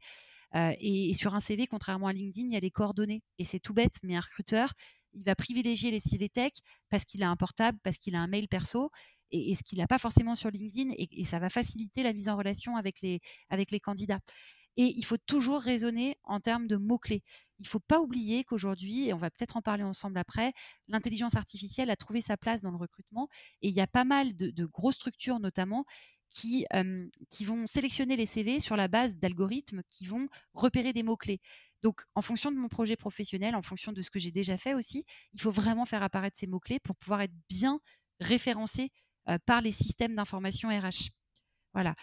[0.55, 3.23] Euh, et, sur un CV, contrairement à LinkedIn, il y a les coordonnées.
[3.39, 4.73] Et c'est tout bête, mais un recruteur,
[5.13, 6.53] il va privilégier les CV Tech
[6.89, 8.91] parce qu'il a un portable, parce qu'il a un mail perso,
[9.33, 12.37] et, ce qu'il n'a pas forcément sur LinkedIn, et, ça va faciliter la mise en
[12.37, 14.21] relation avec les candidats.
[14.77, 17.23] Et il faut toujours raisonner en termes de mots-clés.
[17.59, 20.53] Il ne faut pas oublier qu'aujourd'hui, et on va peut-être en parler ensemble après,
[20.89, 23.29] l'intelligence artificielle a trouvé sa place dans le recrutement.
[23.62, 25.87] Et il y a pas mal de, grosses structures, notamment,
[26.31, 26.67] qui,
[27.31, 31.41] qui vont sélectionner les CV sur la base d'algorithmes qui vont repérer des mots-clés.
[31.83, 34.75] Donc, en fonction de mon projet professionnel, en fonction de ce que j'ai déjà fait
[34.75, 37.81] aussi, il faut vraiment faire apparaître ces mots-clés pour pouvoir être bien
[38.21, 38.91] référencé
[39.47, 41.11] par les systèmes d'information RH.
[41.73, 41.95] Voilà.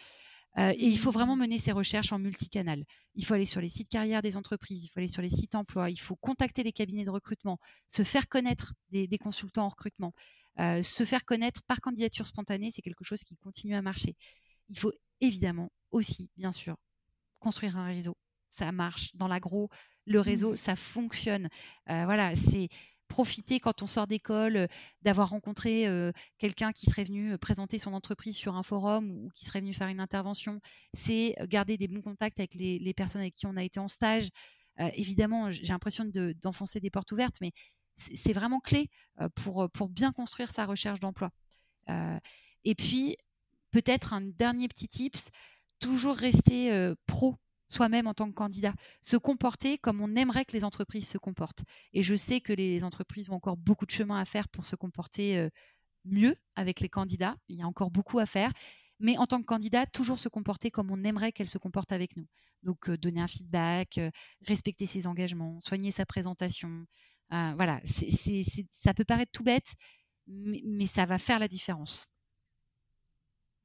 [0.60, 2.84] Euh, et il faut vraiment mener ces recherches en multicanal.
[3.16, 5.56] Il faut aller sur les sites carrières des entreprises, il faut aller sur les sites
[5.56, 7.58] emploi, il faut contacter les cabinets de recrutement,
[7.90, 10.14] se faire connaître des, consultants en recrutement,
[10.60, 14.16] euh, se faire connaître par candidature spontanée, c'est quelque chose qui continue à marcher.
[14.70, 16.76] Il faut évidemment aussi, bien sûr,
[17.40, 18.16] construire un réseau.
[18.50, 19.70] Ça marche dans l'agro,
[20.06, 20.58] le réseau, mmh.
[20.58, 21.50] ça fonctionne.
[21.90, 22.70] Euh, voilà, c'est
[23.14, 24.68] profiter quand on sort d'école
[25.04, 25.86] d'avoir rencontré
[26.40, 29.88] quelqu'un qui serait venu présenter son entreprise sur un forum ou qui serait venu faire
[29.88, 30.60] une intervention.
[30.94, 34.30] C'est garder des bons contacts avec les, personnes avec qui on a été en stage.
[34.96, 36.06] évidemment, j'ai l'impression
[36.42, 37.52] d'enfoncer des portes ouvertes, mais
[37.98, 38.90] c'est vraiment clé
[39.36, 41.30] pour, pour bien construire sa recherche d'emploi.
[42.64, 43.16] et puis,
[43.70, 45.30] peut-être un dernier petit tips,
[45.78, 47.38] toujours rester pro
[47.74, 51.64] soi-même en tant que candidat, se comporter comme on aimerait que les entreprises se comportent.
[51.94, 54.76] Et je sais que les entreprises ont encore beaucoup de chemin à faire pour se
[54.76, 55.50] comporter
[56.06, 57.36] mieux avec les candidats.
[57.48, 58.52] Il y a encore beaucoup à faire.
[59.00, 62.16] Mais en tant que candidat, toujours se comporter comme on aimerait qu'elle se comporte avec
[62.16, 62.28] nous.
[62.62, 64.00] Donc, donner un feedback,
[64.48, 66.86] respecter ses engagements, soigner sa présentation.
[67.30, 69.76] voilà, ça peut paraître tout bête,
[70.28, 72.08] mais, ça va faire la différence.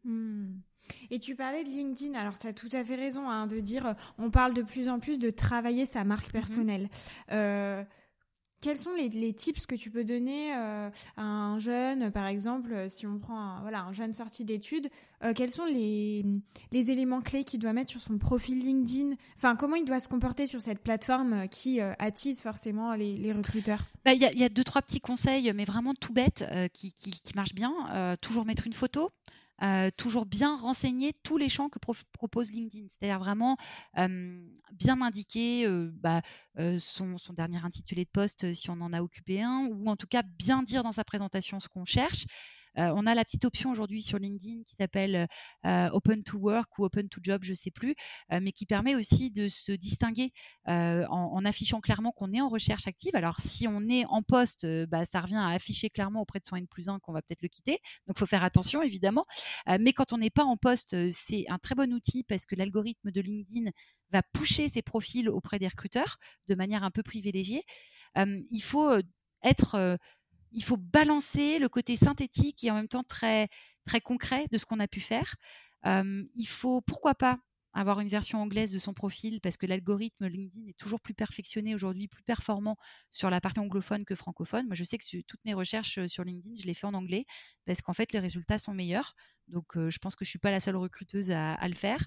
[0.05, 0.61] Mmh.
[1.11, 3.87] Et tu parlais de LinkedIn, alors tu as tout à fait raison hein, de dire,
[3.87, 6.89] euh, on parle de plus en plus de travailler sa marque mmh personnelle.
[7.33, 7.83] Euh,
[8.61, 13.07] quels sont les, tips que tu peux donner euh, à un jeune, par exemple, si
[13.07, 14.89] on prend un, voilà, un jeune sorti d'études,
[15.37, 16.25] quels sont les,
[16.73, 19.15] les, éléments clés qu'il doit mettre sur son profil LinkedIn?
[19.37, 23.85] Enfin, comment il doit se comporter sur cette plateforme qui attise forcément les, recruteurs?
[24.05, 27.13] Bah, Il y, y, a deux, trois petits conseils, mais vraiment tout bêtes, qui, qui,
[27.13, 28.17] qui, marchent bien.
[28.21, 29.09] toujours mettre une photo.
[29.63, 31.81] Euh, toujours bien renseigner tous les champs que
[32.13, 33.57] propose LinkedIn, c'est-à-dire vraiment
[34.73, 36.23] bien indiquer euh, bah,
[36.59, 40.07] euh, son, dernier intitulé de poste si on en a occupé un, ou en tout
[40.07, 42.27] cas bien dire dans sa présentation ce qu'on cherche.
[42.79, 45.27] Euh, on a la petite option aujourd'hui sur LinkedIn qui s'appelle
[45.67, 47.95] euh, Open to Work ou Open to Job, je ne sais plus,
[48.33, 50.33] euh, mais qui permet aussi de se distinguer
[50.67, 53.15] en, affichant clairement qu'on est en recherche active.
[53.17, 56.57] Alors, si on est en poste, bah, ça revient à afficher clairement auprès de son
[56.57, 57.79] N plus 1 qu'on va peut-être le quitter.
[58.07, 59.25] Donc, il faut faire attention, évidemment.
[59.81, 63.11] mais quand on n'est pas en poste, c'est un très bon outil parce que l'algorithme
[63.11, 63.71] de LinkedIn
[64.11, 66.17] va pousser ses profils auprès des recruteurs
[66.49, 67.63] de manière un peu privilégiée.
[68.17, 68.93] il faut
[69.43, 69.99] être
[70.53, 73.49] il faut balancer le côté synthétique et en même temps très,
[74.05, 75.37] concret de ce qu'on a pu faire.
[75.85, 77.39] il faut, pourquoi pas,
[77.75, 81.75] avoir une version anglaise de son profil parce que l'algorithme LinkedIn est toujours plus perfectionné
[81.75, 82.77] aujourd'hui, plus performant
[83.11, 84.67] sur la partie anglophone que francophone.
[84.67, 87.25] Moi, je sais que toutes mes recherches sur LinkedIn, je les fais en anglais
[87.67, 89.15] parce qu'en fait, les résultats sont meilleurs.
[89.49, 92.05] Donc, je pense que je ne suis pas la seule recruteuse à le faire.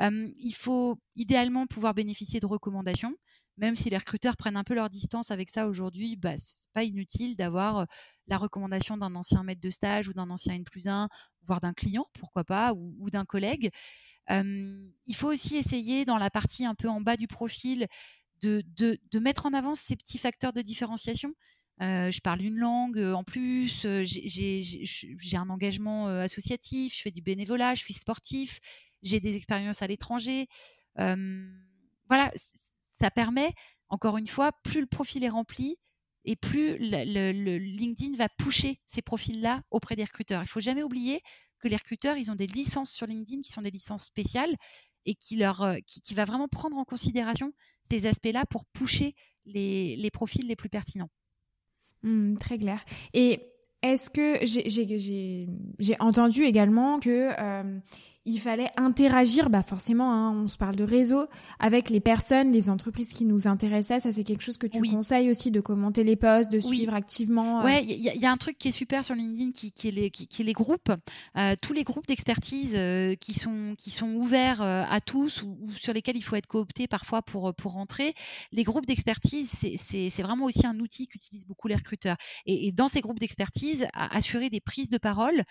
[0.00, 3.14] il faut idéalement pouvoir bénéficier de recommandations
[3.58, 6.84] même si les recruteurs prennent un peu leur distance avec ça aujourd'hui, bah, c'est pas
[6.84, 7.86] inutile d'avoir
[8.28, 11.08] la recommandation d'un ancien maître de stage ou d'un ancien N plus 1,
[11.42, 13.70] voire d'un client, pourquoi pas, ou, d'un collègue.
[14.30, 17.86] il faut aussi essayer dans la partie un peu en bas du profil
[18.42, 21.32] de, de, mettre en avant ces petits facteurs de différenciation.
[21.80, 27.80] je parle une langue en plus, j'ai un engagement associatif, je fais du bénévolat, je
[27.80, 28.60] suis sportif,
[29.02, 30.46] j'ai des expériences à l'étranger.
[30.96, 32.30] voilà,
[32.98, 33.52] ça permet,
[33.88, 35.76] encore une fois, plus le profil est rempli
[36.24, 40.40] et plus le, LinkedIn va pousser ces profils-là auprès des recruteurs.
[40.40, 41.20] Il ne faut jamais oublier
[41.60, 44.54] que les recruteurs, ils ont des licences sur LinkedIn qui sont des licences spéciales
[45.06, 49.14] et qui, leur, euh, qui, va vraiment prendre en considération ces aspects-là pour pousser
[49.46, 51.10] les, profils les plus pertinents.
[52.02, 52.84] Mmh, très clair.
[53.14, 53.40] Et
[53.82, 57.80] est-ce que j'ai entendu également que euh,
[58.28, 61.24] il fallait interagir, bah forcément, hein, on se parle de réseau,
[61.58, 64.00] avec les personnes, les entreprises qui nous intéressaient.
[64.00, 67.60] Ça, c'est quelque chose que tu conseilles aussi de commenter les posts, de suivre activement.
[67.60, 67.64] Euh.
[67.64, 70.10] Ouais, il y, a un truc qui est super sur LinkedIn, qui, qui est, les,
[70.10, 70.92] qui, est les groupes,
[71.36, 75.94] euh, tous les groupes d'expertise euh, qui sont qui sont ouverts à tous ou, sur
[75.94, 78.12] lesquels il faut être coopté parfois pour pour rentrer.
[78.52, 82.16] Les groupes d'expertise, c'est vraiment aussi un outil qu'utilisent beaucoup les recruteurs.
[82.44, 85.44] Et, et dans ces groupes d'expertise, assurer des prises de parole,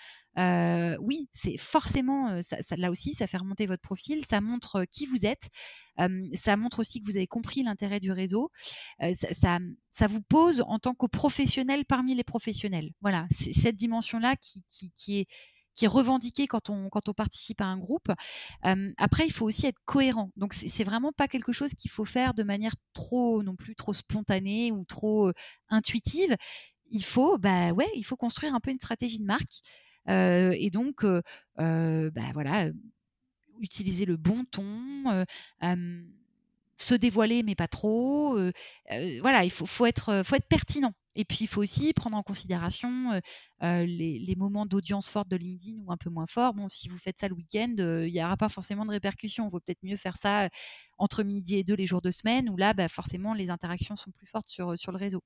[1.02, 5.26] oui, c'est forcément ça, là aussi, ça fait remonter votre profil, ça montre qui vous
[5.26, 5.50] êtes,
[6.34, 8.52] ça montre aussi que vous avez compris l'intérêt du réseau,
[9.14, 9.60] ça,
[9.92, 12.92] ça, vous pose en tant que professionnel parmi les professionnels.
[13.02, 14.64] Voilà, c'est cette dimension-là qui,
[15.20, 15.28] est
[15.78, 18.12] qui est revendiquée quand on, quand on participe à un groupe.
[18.98, 20.32] après, il faut aussi être cohérent.
[20.36, 23.94] Donc, c'est vraiment pas quelque chose qu'il faut faire de manière trop, non plus trop
[23.94, 25.32] spontanée ou trop
[25.70, 26.36] intuitive.
[26.90, 29.62] Il faut, bah ouais, il faut construire un peu une stratégie de marque.
[30.08, 31.06] Et donc,
[31.58, 32.70] bah, voilà,
[33.60, 35.26] utiliser le bon ton
[36.80, 38.38] se dévoiler mais pas trop.
[39.22, 40.94] voilà, il faut, être, faut être pertinent.
[41.16, 43.20] Et puis il faut aussi prendre en considération
[43.62, 46.54] les, moments d'audience forte de LinkedIn ou un peu moins fort.
[46.54, 49.48] Bon, si vous faites ça le week-end, il n'y aura pas forcément de répercussions.
[49.48, 50.50] Il vaut peut-être mieux faire ça
[51.00, 54.12] entre midi et deux les jours de semaine, où là, bah, forcément, les interactions sont
[54.12, 55.24] plus fortes sur le réseau.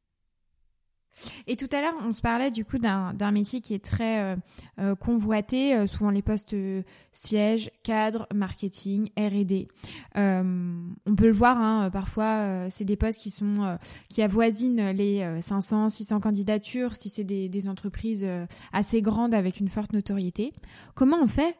[1.48, 4.36] Et tout à l'heure, on se parlait du coup d'un métier qui est très euh,
[4.80, 6.56] euh, convoité, euh, souvent les postes
[7.12, 9.68] siège, cadre, marketing, R&D.
[10.16, 13.78] on peut le voir, hein, parfois c'est des postes qui sont
[14.10, 18.26] qui avoisinent les 500, 600 candidatures si c'est des, des, entreprises
[18.72, 20.54] assez grandes avec une forte notoriété.
[20.96, 21.58] Comment on fait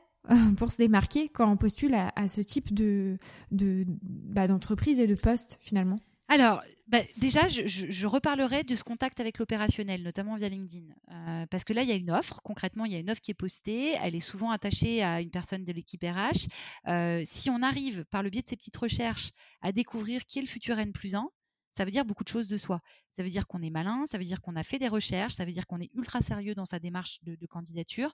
[0.58, 3.18] pour se démarquer quand on postule à, ce type de
[3.52, 5.98] bah, d'entreprise et de poste finalement?
[6.32, 6.62] Alors,
[6.92, 10.94] bah, déjà, je, reparlerai de ce contact avec l'opérationnel, notamment via LinkedIn.
[11.12, 12.42] Euh, parce que là, il y a une offre.
[12.44, 13.96] Concrètement, il y a une offre qui est postée.
[14.02, 16.50] Elle est souvent attachée à une personne de l'équipe RH.
[16.90, 19.32] Euh, si on arrive, par le biais de ces petites recherches,
[19.62, 21.30] à découvrir qui est le futur N plus 1,
[21.70, 22.82] ça veut dire beaucoup de choses de soi.
[23.10, 25.46] Ça veut dire qu'on est malin, ça veut dire qu'on a fait des recherches, ça
[25.46, 28.14] veut dire qu'on est ultra sérieux dans sa démarche de, de candidature.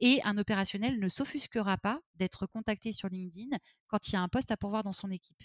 [0.00, 3.56] Et un opérationnel ne s'offusquera pas d'être contacté sur LinkedIn
[3.86, 5.42] quand il y a un poste à pourvoir dans son équipe.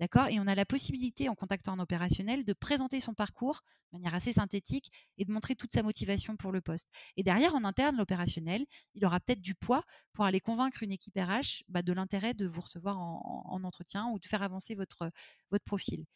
[0.00, 0.28] D'accord?
[0.28, 3.60] Et on a la possibilité, en contactant un opérationnel, de présenter son parcours
[3.92, 6.88] de manière assez synthétique et de montrer toute sa motivation pour le poste.
[7.18, 9.84] Et derrière, en interne, l'opérationnel, il aura peut-être du poids
[10.14, 14.18] pour aller convaincre une équipe RH bah, de l'intérêt de vous recevoir en, entretien ou
[14.18, 15.10] de faire avancer votre,
[15.50, 16.06] votre profil.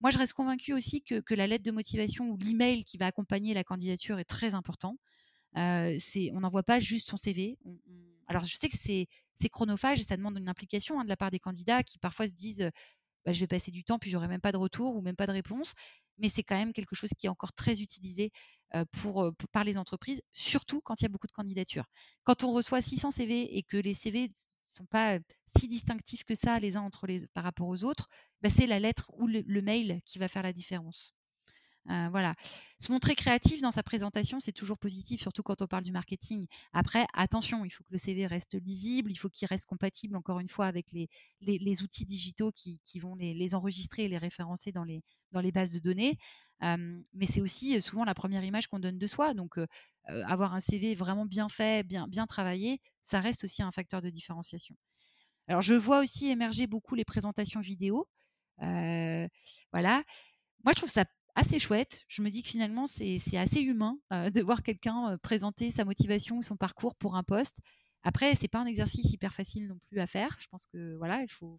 [0.00, 3.54] Moi, je reste convaincue aussi que, la lettre de motivation ou l'email qui va accompagner
[3.54, 4.96] la candidature est très important.
[5.56, 5.96] Euh,
[6.32, 7.58] on n'envoie pas juste son CV.
[8.26, 11.30] alors, je sais que c'est chronophage et ça demande une implication hein, de la part
[11.30, 12.70] des candidats qui parfois se disent
[13.24, 15.26] bah, je vais passer du temps, puis j'aurai même pas de retour ou même pas
[15.26, 15.74] de réponse.
[16.18, 18.30] Mais c'est quand même quelque chose qui est encore très utilisé
[18.92, 21.86] pour, par les entreprises, surtout quand il y a beaucoup de candidatures.
[22.24, 26.34] Quand on reçoit 600 CV et que les CV ne sont pas si distinctifs que
[26.34, 28.08] ça les uns entre les, par rapport aux autres,
[28.42, 31.14] bah, c'est la lettre ou le mail qui va faire la différence.
[31.90, 32.34] Euh, voilà.
[32.78, 36.46] Se montrer créatif dans sa présentation, c'est toujours positif, surtout quand on parle du marketing.
[36.72, 40.38] Après, attention, il faut que le CV reste lisible, il faut qu'il reste compatible, encore
[40.38, 41.08] une fois, avec les,
[41.40, 45.40] les, outils digitaux qui, qui vont les, les, enregistrer et les référencer dans les, dans
[45.40, 46.16] les bases de données.
[46.62, 49.34] Euh, mais c'est aussi euh, souvent la première image qu'on donne de soi.
[49.34, 49.58] Donc,
[50.06, 54.10] avoir un CV vraiment bien fait, bien, bien travaillé, ça reste aussi un facteur de
[54.10, 54.74] différenciation.
[55.46, 58.08] Alors, je vois aussi émerger beaucoup les présentations vidéo.
[58.58, 60.02] voilà.
[60.64, 61.04] Moi, je trouve ça
[61.40, 62.04] assez chouette.
[62.06, 65.86] Je me dis que finalement, c'est assez humain euh, de voir quelqu'un euh, présenter sa
[65.86, 67.60] motivation ou son parcours pour un poste.
[68.02, 70.36] Après, c'est pas un exercice hyper facile non plus à faire.
[70.38, 71.58] Je pense que voilà, il faut,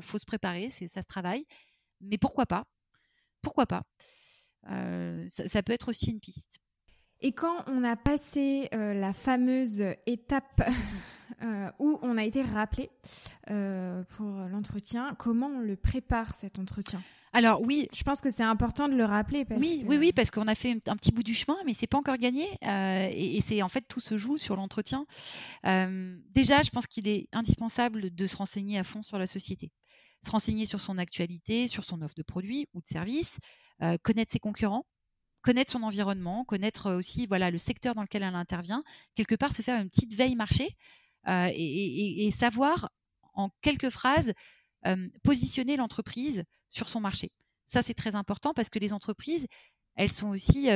[0.00, 1.46] se préparer, ça se travaille.
[2.00, 2.64] Mais pourquoi pas?
[3.40, 3.84] Pourquoi pas?
[4.70, 6.60] Euh, ça, peut être aussi une piste.
[7.20, 10.62] Et quand on a passé la fameuse étape
[11.78, 12.90] où on a été rappelé
[13.46, 17.00] pour l'entretien, comment on le prépare cet entretien?
[17.34, 19.44] Alors oui, je pense que c'est important de le rappeler.
[19.50, 21.98] oui, oui, oui, parce qu'on a fait un petit bout du chemin, mais c'est pas
[21.98, 22.46] encore gagné.
[22.62, 25.04] Euh, et, c'est en fait tout se joue sur l'entretien.
[25.66, 29.72] Euh, déjà, je pense qu'il est indispensable de se renseigner à fond sur la société,
[30.24, 33.40] se renseigner sur son actualité, sur son offre de produits ou de services,
[33.82, 34.86] euh, connaître ses concurrents,
[35.42, 38.84] connaître son environnement, connaître aussi voilà le secteur dans lequel elle intervient,
[39.16, 40.68] quelque part se faire une petite veille marché
[41.26, 42.90] et, et, savoir
[43.34, 44.32] en quelques phrases
[45.22, 47.32] positionner l'entreprise sur son marché.
[47.66, 49.46] Ça, c'est très important parce que les entreprises,
[49.96, 50.68] elles sont aussi,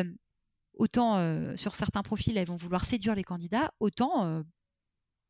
[0.75, 4.43] autant sur certains profils, elles vont vouloir séduire les candidats, autant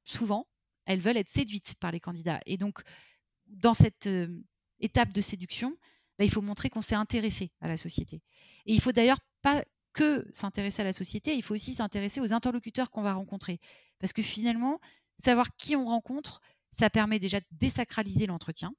[0.04, 0.46] souvent,
[0.86, 2.40] elles veulent être séduites par les candidats.
[2.46, 2.80] Et donc,
[3.48, 4.08] dans cette
[4.80, 5.76] étape de séduction,
[6.18, 8.22] bah, il faut montrer qu'on s'est intéressé à la société.
[8.66, 12.32] Et il faut d'ailleurs pas que s'intéresser à la société, il faut aussi s'intéresser aux
[12.32, 13.58] interlocuteurs qu'on va rencontrer.
[13.98, 14.80] Parce que finalement,
[15.18, 16.40] savoir qui on rencontre,
[16.70, 18.72] ça permet déjà de désacraliser l'entretien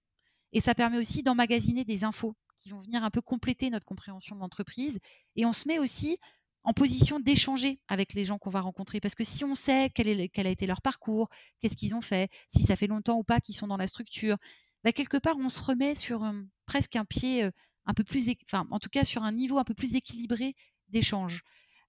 [0.54, 4.36] et ça permet aussi d'emmagasiner des infos qui vont venir un peu compléter notre compréhension
[4.36, 5.00] de l'entreprise.
[5.36, 6.18] Et on se met aussi
[6.64, 9.00] en position d'échanger avec les gens qu'on va rencontrer.
[9.00, 11.30] Parce que si on sait quel, a été leur parcours,
[11.60, 14.38] qu'est-ce qu'ils ont fait, si ça fait longtemps ou pas qu'ils sont dans la structure,
[14.84, 16.34] bah quelque part, on se remet sur euh,
[16.66, 17.52] presque un pied euh,
[17.86, 20.56] un peu plus, enfin, en tout cas sur un niveau un peu plus équilibré
[20.90, 21.44] d'échange.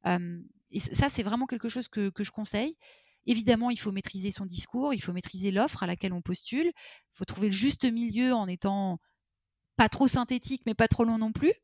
[0.07, 0.41] Euh,
[0.71, 2.77] et ça, c'est vraiment quelque chose que je conseille.
[3.27, 7.13] Évidemment, il faut maîtriser son discours, il faut maîtriser l'offre à laquelle on postule, il
[7.13, 8.99] faut trouver le juste milieu en étant
[9.77, 11.55] pas trop synthétique, mais pas trop long non plus.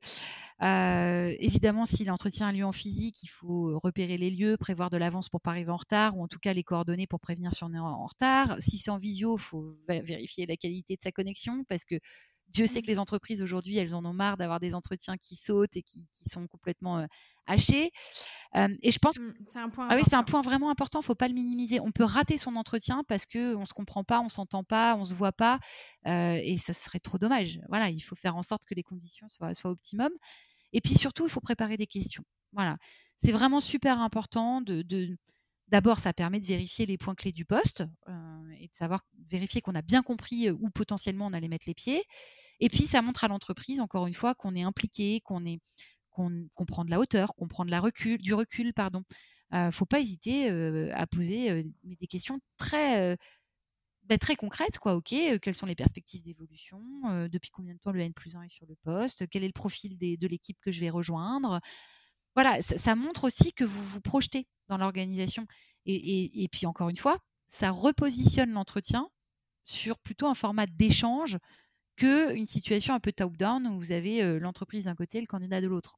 [0.62, 4.96] Euh, évidemment, si l'entretien a lieu en physique, il faut repérer les lieux, prévoir de
[4.96, 7.62] l'avance pour pas arriver en retard, ou en tout cas les coordonnées pour prévenir si
[7.62, 8.56] on en retard.
[8.58, 11.96] Si c'est en visio, il faut vérifier la qualité de sa connexion, parce que
[12.48, 15.76] Dieu sait que les entreprises aujourd'hui, elles en ont marre d'avoir des entretiens qui sautent
[15.76, 17.06] et qui, sont complètement euh,
[17.46, 17.90] hachés.
[18.54, 19.88] Euh, et je pense que mmh, c'est un point.
[19.90, 21.00] Ah oui, c'est un point vraiment important.
[21.00, 21.80] Il faut pas le minimiser.
[21.80, 25.04] On peut rater son entretien parce que on se comprend pas, on s'entend pas, on
[25.04, 25.58] se voit pas,
[26.06, 27.60] euh, et ça serait trop dommage.
[27.68, 30.10] Voilà, il faut faire en sorte que les conditions soient, soient optimum.
[30.72, 32.24] Et puis surtout, il faut préparer des questions.
[32.52, 32.76] Voilà,
[33.16, 35.16] c'est vraiment super important de, de
[35.68, 39.60] D'abord, ça permet de vérifier les points clés du poste euh, et de savoir vérifier
[39.60, 42.02] qu'on a bien compris où potentiellement on allait mettre les pieds.
[42.60, 45.60] Et puis, ça montre à l'entreprise, encore une fois, qu'on est impliqué, qu'on est
[46.10, 49.02] qu'on prend de la hauteur, qu'on prend recul, du recul, pardon.
[49.52, 50.48] ne faut pas hésiter
[50.92, 53.18] à poser des questions très
[54.04, 54.94] bah, très concrètes, quoi.
[54.94, 56.80] Ok, quelles sont les perspectives d'évolution
[57.30, 59.52] Depuis combien de temps le N plus 1 est sur le poste Quel est le
[59.52, 61.60] profil de l'équipe que je vais rejoindre
[62.36, 65.46] Voilà, ça, montre aussi que vous vous projetez dans l'organisation.
[65.86, 67.18] Et, puis encore une fois,
[67.48, 69.08] ça repositionne l'entretien
[69.64, 71.38] sur plutôt un format d'échange
[71.96, 75.62] que une situation un peu top-down où vous avez l'entreprise d'un côté et le candidat
[75.62, 75.96] de l'autre.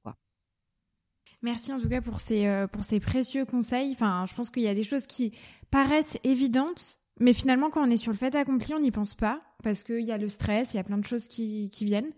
[1.42, 3.92] Merci en tout cas pour ces, pour ces précieux conseils.
[3.92, 5.32] Enfin, je pense qu'il y a des choses qui
[5.72, 9.40] paraissent évidentes, mais finalement, quand on est sur le fait accompli, on n'y pense pas
[9.62, 12.12] parce qu'il y a le stress, il y a plein de choses qui, qui viennent.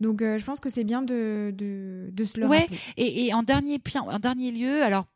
[0.00, 2.78] Donc, euh, je pense que c'est bien de, de, de, se le ouais, rappeler.
[2.96, 5.06] Et, et en, dernier, en dernier lieu, alors,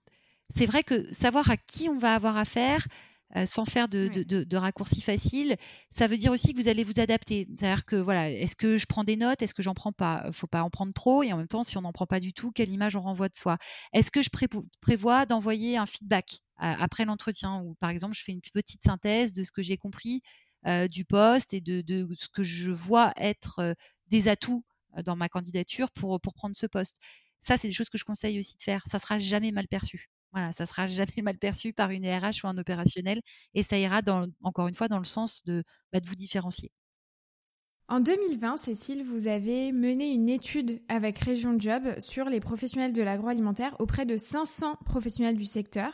[0.49, 2.87] c'est vrai que savoir à qui on va avoir affaire,
[3.35, 5.57] euh, sans faire de, de, de, raccourcis faciles.
[5.91, 7.47] Ça veut dire aussi que vous allez vous adapter.
[7.55, 10.31] C'est-à-dire que voilà, est-ce que je prends des notes, est-ce que j'en prends pas?
[10.33, 11.23] Faut pas en prendre trop.
[11.25, 13.29] Et en même temps, si on n'en prend pas du tout, quelle image on renvoie
[13.29, 13.59] de soi?
[13.93, 14.31] Est-ce que je
[14.81, 17.63] prévois d'envoyer un feedback après l'entretien?
[17.63, 20.23] Ou par exemple je fais une petite synthèse de ce que j'ai compris
[20.67, 23.75] euh, du poste et de, de, ce que je vois être euh,
[24.09, 24.65] des atouts
[25.05, 27.01] dans ma candidature pour, pour prendre ce poste?
[27.41, 28.83] Ça, c'est des choses que je conseille aussi de faire.
[28.87, 30.09] Ça sera jamais mal perçu.
[30.37, 33.21] Voilà, ça sera jamais mal perçu par une RH ou un opérationnel
[33.55, 34.03] et ça ira
[34.43, 36.71] encore une fois dans le sens de, bah, de vous différencier.
[37.89, 43.01] En 2020, Cécile, vous avez mené une étude avec Région Job sur les professionnels de
[43.01, 45.93] l'agroalimentaire auprès de 500 professionnels du secteur.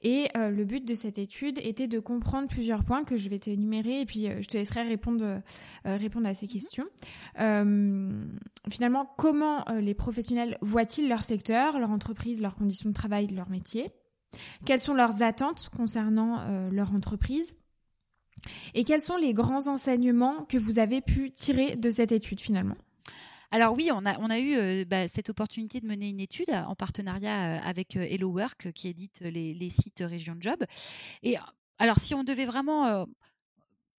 [0.00, 3.38] Et euh, le but de cette étude était de comprendre plusieurs points que je vais
[3.38, 6.86] t'énumérer et puis euh, je te laisserai répondre, euh, répondre à ces questions.
[7.36, 13.90] finalement, comment les professionnels voient-ils leur secteur, leur entreprise, leurs conditions de travail, leur métier?
[14.64, 17.54] Quelles sont leurs attentes concernant leur entreprise?
[18.74, 22.76] Et quels sont les grands enseignements que vous avez pu tirer de cette étude finalement?
[23.54, 27.54] Alors oui, on a, eu euh, bah, cette opportunité de mener une étude en partenariat
[27.54, 30.64] euh, avec euh, Hello Work qui édite les, sites Région Job.
[31.22, 31.36] Et
[31.78, 33.06] alors si on devait vraiment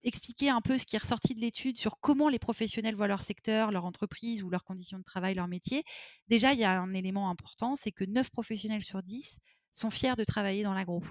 [0.02, 3.22] expliquer un peu ce qui est ressorti de l'étude sur comment les professionnels voient leur
[3.22, 5.84] secteur, leur entreprise ou leurs conditions de travail, leur métier,
[6.28, 9.38] déjà il y a un élément important, c'est que 9 professionnels sur 10
[9.72, 11.02] sont fiers de travailler dans l'agro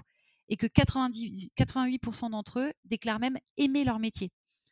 [0.48, 4.30] et que 90, 88% d'entre eux déclarent même aimer leur métier.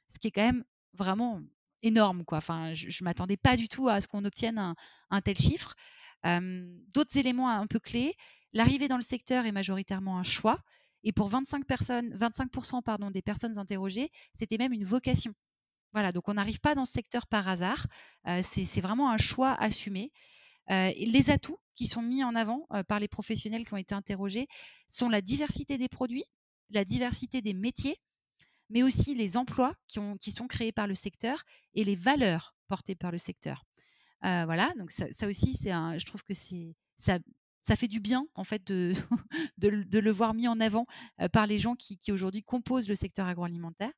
[0.08, 0.64] Ce qui est quand même
[0.94, 1.40] vraiment
[1.82, 2.24] énorme.
[2.24, 2.38] Quoi.
[2.38, 4.74] Enfin, je ne m'attendais pas du tout à ce qu'on obtienne
[5.10, 5.74] un, tel chiffre.
[6.94, 8.14] D'autres éléments un peu clés,
[8.52, 10.58] l'arrivée dans le secteur est majoritairement un choix.
[11.02, 15.34] Et pour 25 personnes, 25% pardon, des personnes interrogées, c'était même une vocation.
[15.92, 17.86] Voilà, donc on n'arrive pas dans ce secteur par hasard.
[18.26, 20.12] Euh, c'est vraiment un choix assumé.
[20.70, 23.94] Euh, les atouts qui sont mis en avant euh, par les professionnels qui ont été
[23.94, 24.46] interrogés
[24.88, 26.24] sont la diversité des produits,
[26.70, 27.96] la diversité des métiers,
[28.70, 31.42] mais aussi les emplois qui, ont, qui sont créés par le secteur
[31.74, 33.64] et les valeurs portées par le secteur.
[34.24, 37.18] Euh, voilà, donc ça, aussi, c'est je trouve que c'est ça,
[37.60, 38.92] ça fait du bien en fait de,
[39.58, 40.86] de, le voir mis en avant
[41.32, 43.92] par les gens qui aujourd'hui composent le secteur agroalimentaire.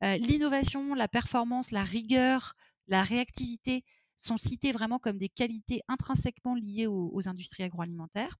[0.00, 2.54] L'innovation, la performance, la rigueur,
[2.86, 3.84] la réactivité,
[4.18, 8.36] sont cités vraiment comme des qualités intrinsèquement liées aux, industries agroalimentaires.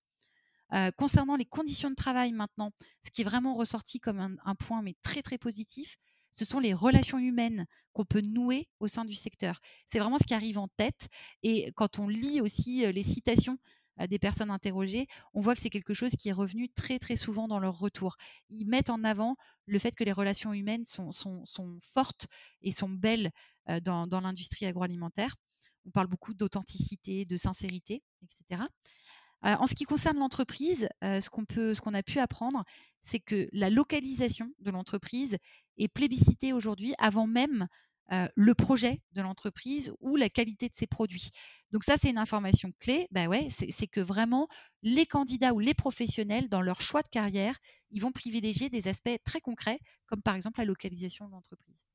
[0.75, 2.73] Euh, concernant les conditions de travail maintenant,
[3.03, 5.97] ce qui est vraiment ressorti comme un, point mais très très positif,
[6.33, 7.65] ce sont les relations humaines
[7.95, 9.61] qu'on peut nouer au sein du secteur.
[9.87, 11.09] C'est vraiment ce qui arrive en tête.
[11.43, 13.57] Et quand on lit aussi euh, les citations
[14.01, 17.17] euh, des personnes interrogées, on voit que c'est quelque chose qui est revenu très très
[17.17, 18.17] souvent dans leur retour.
[18.51, 22.27] Ils mettent en avant le fait que les relations humaines sont, sont, fortes
[22.63, 23.31] et sont belles
[23.85, 25.35] dans l'industrie agroalimentaire.
[25.87, 28.63] On parle beaucoup d'authenticité, de sincérité, etc.
[29.45, 32.65] Euh, en ce qui concerne l'entreprise, euh, ce qu'on a pu apprendre,
[33.01, 35.39] c'est que la localisation de l'entreprise
[35.79, 37.69] est plébiscitée aujourd'hui avant même
[38.11, 41.31] euh, le projet de l'entreprise ou la qualité de ses produits.
[41.73, 43.07] Donc ça, c'est une information clé.
[43.11, 44.49] Ben ouais, c'est que vraiment
[44.83, 47.59] les candidats ou les professionnels, dans leur choix de carrière,
[47.91, 51.87] ils vont privilégier des aspects très concrets, comme par exemple la localisation de l'entreprise.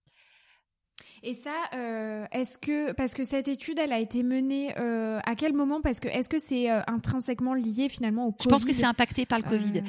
[1.23, 5.35] Et ça, euh, est-ce que parce que cette étude, elle a été menée euh, à
[5.35, 5.81] quel moment?
[5.81, 8.85] Parce que est-ce que c'est euh, intrinsèquement lié finalement au Covid Je pense que c'est
[8.85, 9.83] impacté par le Covid.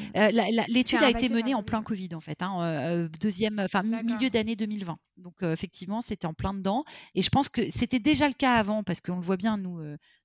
[0.69, 4.97] L'étude a été menée en plein Covid en fait, hein, deuxième, enfin milieu d'année 2020.
[5.17, 6.85] Donc effectivement, c'était en plein dedans.
[7.15, 9.81] Et je pense que c'était déjà le cas avant parce qu'on le voit bien nous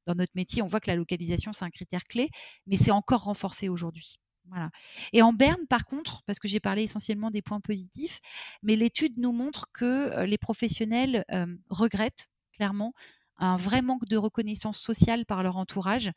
[0.07, 2.29] dans notre métier, on voit que la localisation c'est un critère clé,
[2.67, 4.19] mais c'est encore renforcé aujourd'hui.
[4.49, 4.69] Voilà.
[5.13, 8.19] Et en Berne, par contre, parce que j'ai parlé essentiellement des points positifs,
[8.63, 12.93] mais l'étude nous montre que euh, les professionnels euh, regrettent clairement
[13.37, 16.11] un vrai manque de reconnaissance sociale par leur entourage.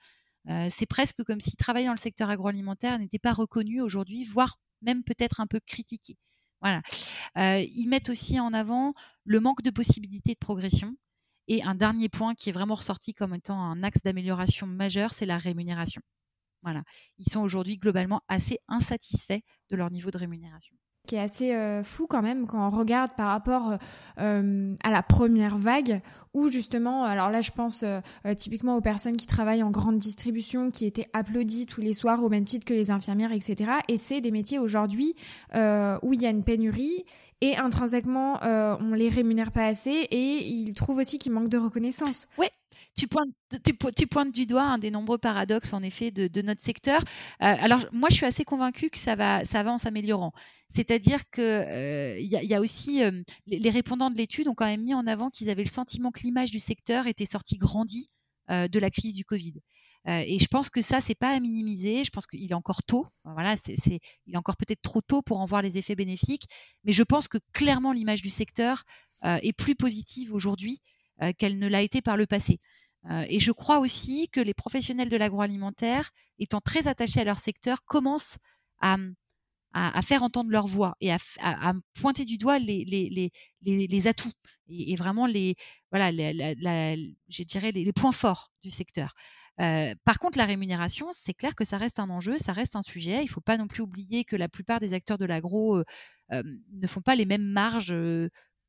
[0.48, 4.58] Euh, c'est presque comme si travailler dans le secteur agroalimentaire n'était pas reconnu aujourd'hui, voire
[4.80, 6.16] même peut-être un peu critiqué.
[6.60, 6.80] Voilà.
[7.36, 10.94] ils mettent aussi en avant le manque de possibilités de progression
[11.48, 15.26] Et un dernier point qui est vraiment ressorti comme étant un axe d'amélioration majeur, c'est
[15.26, 16.02] la rémunération.
[17.18, 19.40] Ils sont aujourd'hui globalement assez insatisfaits
[19.70, 20.76] de leur niveau de rémunération.
[21.08, 23.76] Qui est assez euh, fou quand même quand on regarde par rapport
[24.20, 26.00] euh, à la première vague
[26.32, 28.00] où justement alors là je pense euh,
[28.36, 32.28] typiquement aux personnes qui travaillent en grande distribution qui étaient applaudies tous les soirs au
[32.28, 35.16] même titre que les infirmières etc et c'est des métiers aujourd'hui
[35.54, 37.04] où il y a une pénurie
[37.42, 42.26] et intrinsèquement on les rémunère pas assez et ils trouvent aussi qu'il manque de reconnaissance.
[42.38, 42.46] Oui,
[42.96, 47.00] tu pointes, du doigt un des nombreux paradoxes en effet de, notre secteur.
[47.00, 47.04] Euh,
[47.40, 50.32] alors moi, je suis assez convaincue que ça va, ça va en s'améliorant.
[50.68, 54.84] C'est-à-dire que euh, il y, a aussi euh, les, répondants de l'étude ont quand même
[54.84, 58.06] mis en avant qu'ils avaient le sentiment que l'image du secteur était sortie grandie
[58.48, 59.54] de la crise du Covid.
[60.06, 62.02] Et je pense que ça, c'est pas à minimiser.
[62.04, 63.06] Je pense qu'il est encore tôt.
[63.24, 66.44] Voilà, c'est, il est encore peut-être trop tôt pour en voir les effets bénéfiques.
[66.84, 68.82] Mais je pense que clairement l'image du secteur
[69.22, 70.80] est plus positive aujourd'hui
[71.38, 72.58] qu'elle ne l'a été par le passé.
[73.10, 77.38] Euh, et je crois aussi que les professionnels de l'agroalimentaire, étant très attachés à leur
[77.38, 78.38] secteur, commencent
[78.80, 78.96] à,
[79.72, 83.30] à, faire entendre leur voix et à, à pointer du doigt les, les,
[83.62, 84.32] les, les atouts
[84.68, 85.54] et, vraiment les,
[85.90, 89.14] voilà, je dirais les, points forts du secteur.
[89.56, 93.20] Par contre, la rémunération, c'est clair que ça reste un enjeu, ça reste un sujet.
[93.20, 95.82] Il ne faut pas non plus oublier que la plupart des acteurs de l'agro
[96.30, 97.94] ne font pas les mêmes marges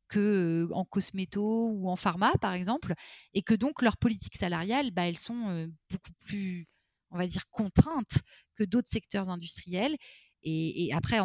[0.10, 2.94] que en cosméto ou en pharma, par exemple,
[3.34, 6.68] et que donc leurs politiques salariales, bah, elles sont beaucoup plus,
[7.10, 8.20] on va dire, contraintes
[8.56, 9.96] que d'autres secteurs industriels.
[10.44, 11.20] Et, après,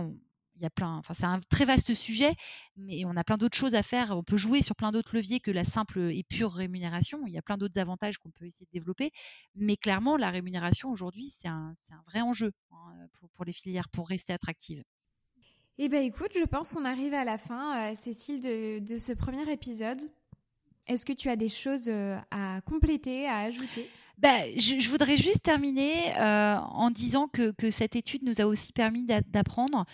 [0.59, 2.35] il y a plein, enfin c'est un très vaste sujet,
[2.77, 4.11] mais on a plein d'autres choses à faire.
[4.11, 7.21] On peut jouer sur plein d'autres leviers que la simple et pure rémunération.
[7.27, 9.11] Il y a plein d'autres avantages qu'on peut essayer de développer,
[9.55, 13.89] mais clairement la rémunération aujourd'hui c'est un, un, vrai enjeu hein, pour, pour, les filières
[13.89, 14.83] pour rester attractives.
[15.81, 19.49] Eh bien écoute, je pense qu'on arrive à la fin, euh, Cécile, de, ce premier
[19.51, 20.01] épisode.
[20.89, 23.89] Est-ce que tu as des choses euh, à compléter, à ajouter?
[24.19, 29.07] Ben, je, voudrais juste terminer euh, en disant que, cette étude nous a aussi permis
[29.07, 29.87] d'apprendre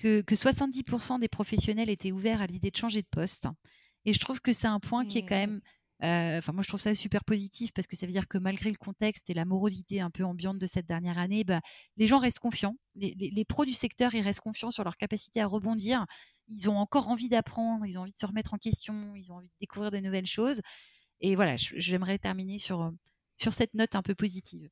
[0.00, 3.48] que, que 70% des professionnels étaient ouverts à l'idée de changer de poste.
[4.04, 5.60] Et je trouve que c'est un point qui est quand même
[6.02, 8.70] euh, enfin, moi, je trouve ça super positif parce que ça veut dire que malgré
[8.70, 11.60] le contexte et la morosité un peu ambiante de cette dernière année, bah,
[11.98, 12.76] les gens restent confiants.
[12.94, 16.06] Les, pros du secteur, ils restent confiants sur leur capacité à rebondir.
[16.48, 19.36] Ils ont encore envie d'apprendre, ils ont envie de se remettre en question, ils ont
[19.36, 20.62] envie de découvrir de nouvelles choses.
[21.20, 22.90] Et voilà, j'aimerais terminer sur,
[23.36, 24.68] sur cette note un peu positive.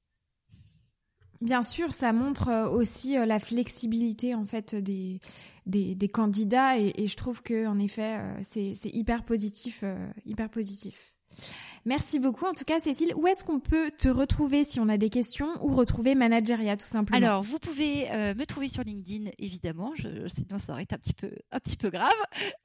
[1.41, 5.21] Bien sûr, ça montre euh, aussi euh, la flexibilité en fait des,
[5.67, 9.85] des, candidats et, je trouve que en effet c'est hyper positif,
[10.25, 11.15] hyper positif.
[11.85, 12.45] Merci beaucoup.
[12.45, 15.49] En tout cas, Cécile, où est-ce qu'on peut te retrouver si on a des questions
[15.65, 17.17] ou retrouver Manageria tout simplement?
[17.17, 19.95] Alors, vous pouvez euh, me trouver sur LinkedIn, évidemment.
[19.95, 22.13] Je, sinon, ça aurait été un petit peu, un petit peu grave.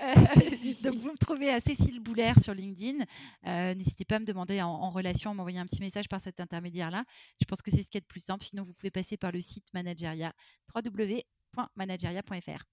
[0.02, 0.06] Euh,
[0.84, 3.04] donc, vous me trouvez à Cécile Boulaire sur LinkedIn.
[3.48, 6.40] Euh, n'hésitez pas à me demander en, relation, à m'envoyer un petit message par cet
[6.40, 7.06] intermédiaire-là.
[7.40, 8.44] Je pense que c'est ce qui est le plus simple.
[8.44, 10.34] Sinon, vous pouvez passer par le site Manageria,
[10.76, 12.64] www.manageria.fr.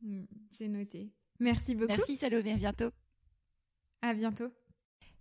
[0.00, 1.12] Hmm, c'est noté.
[1.38, 1.88] Merci beaucoup.
[1.88, 2.90] Merci Salomé, à bientôt.
[4.02, 4.50] À bientôt.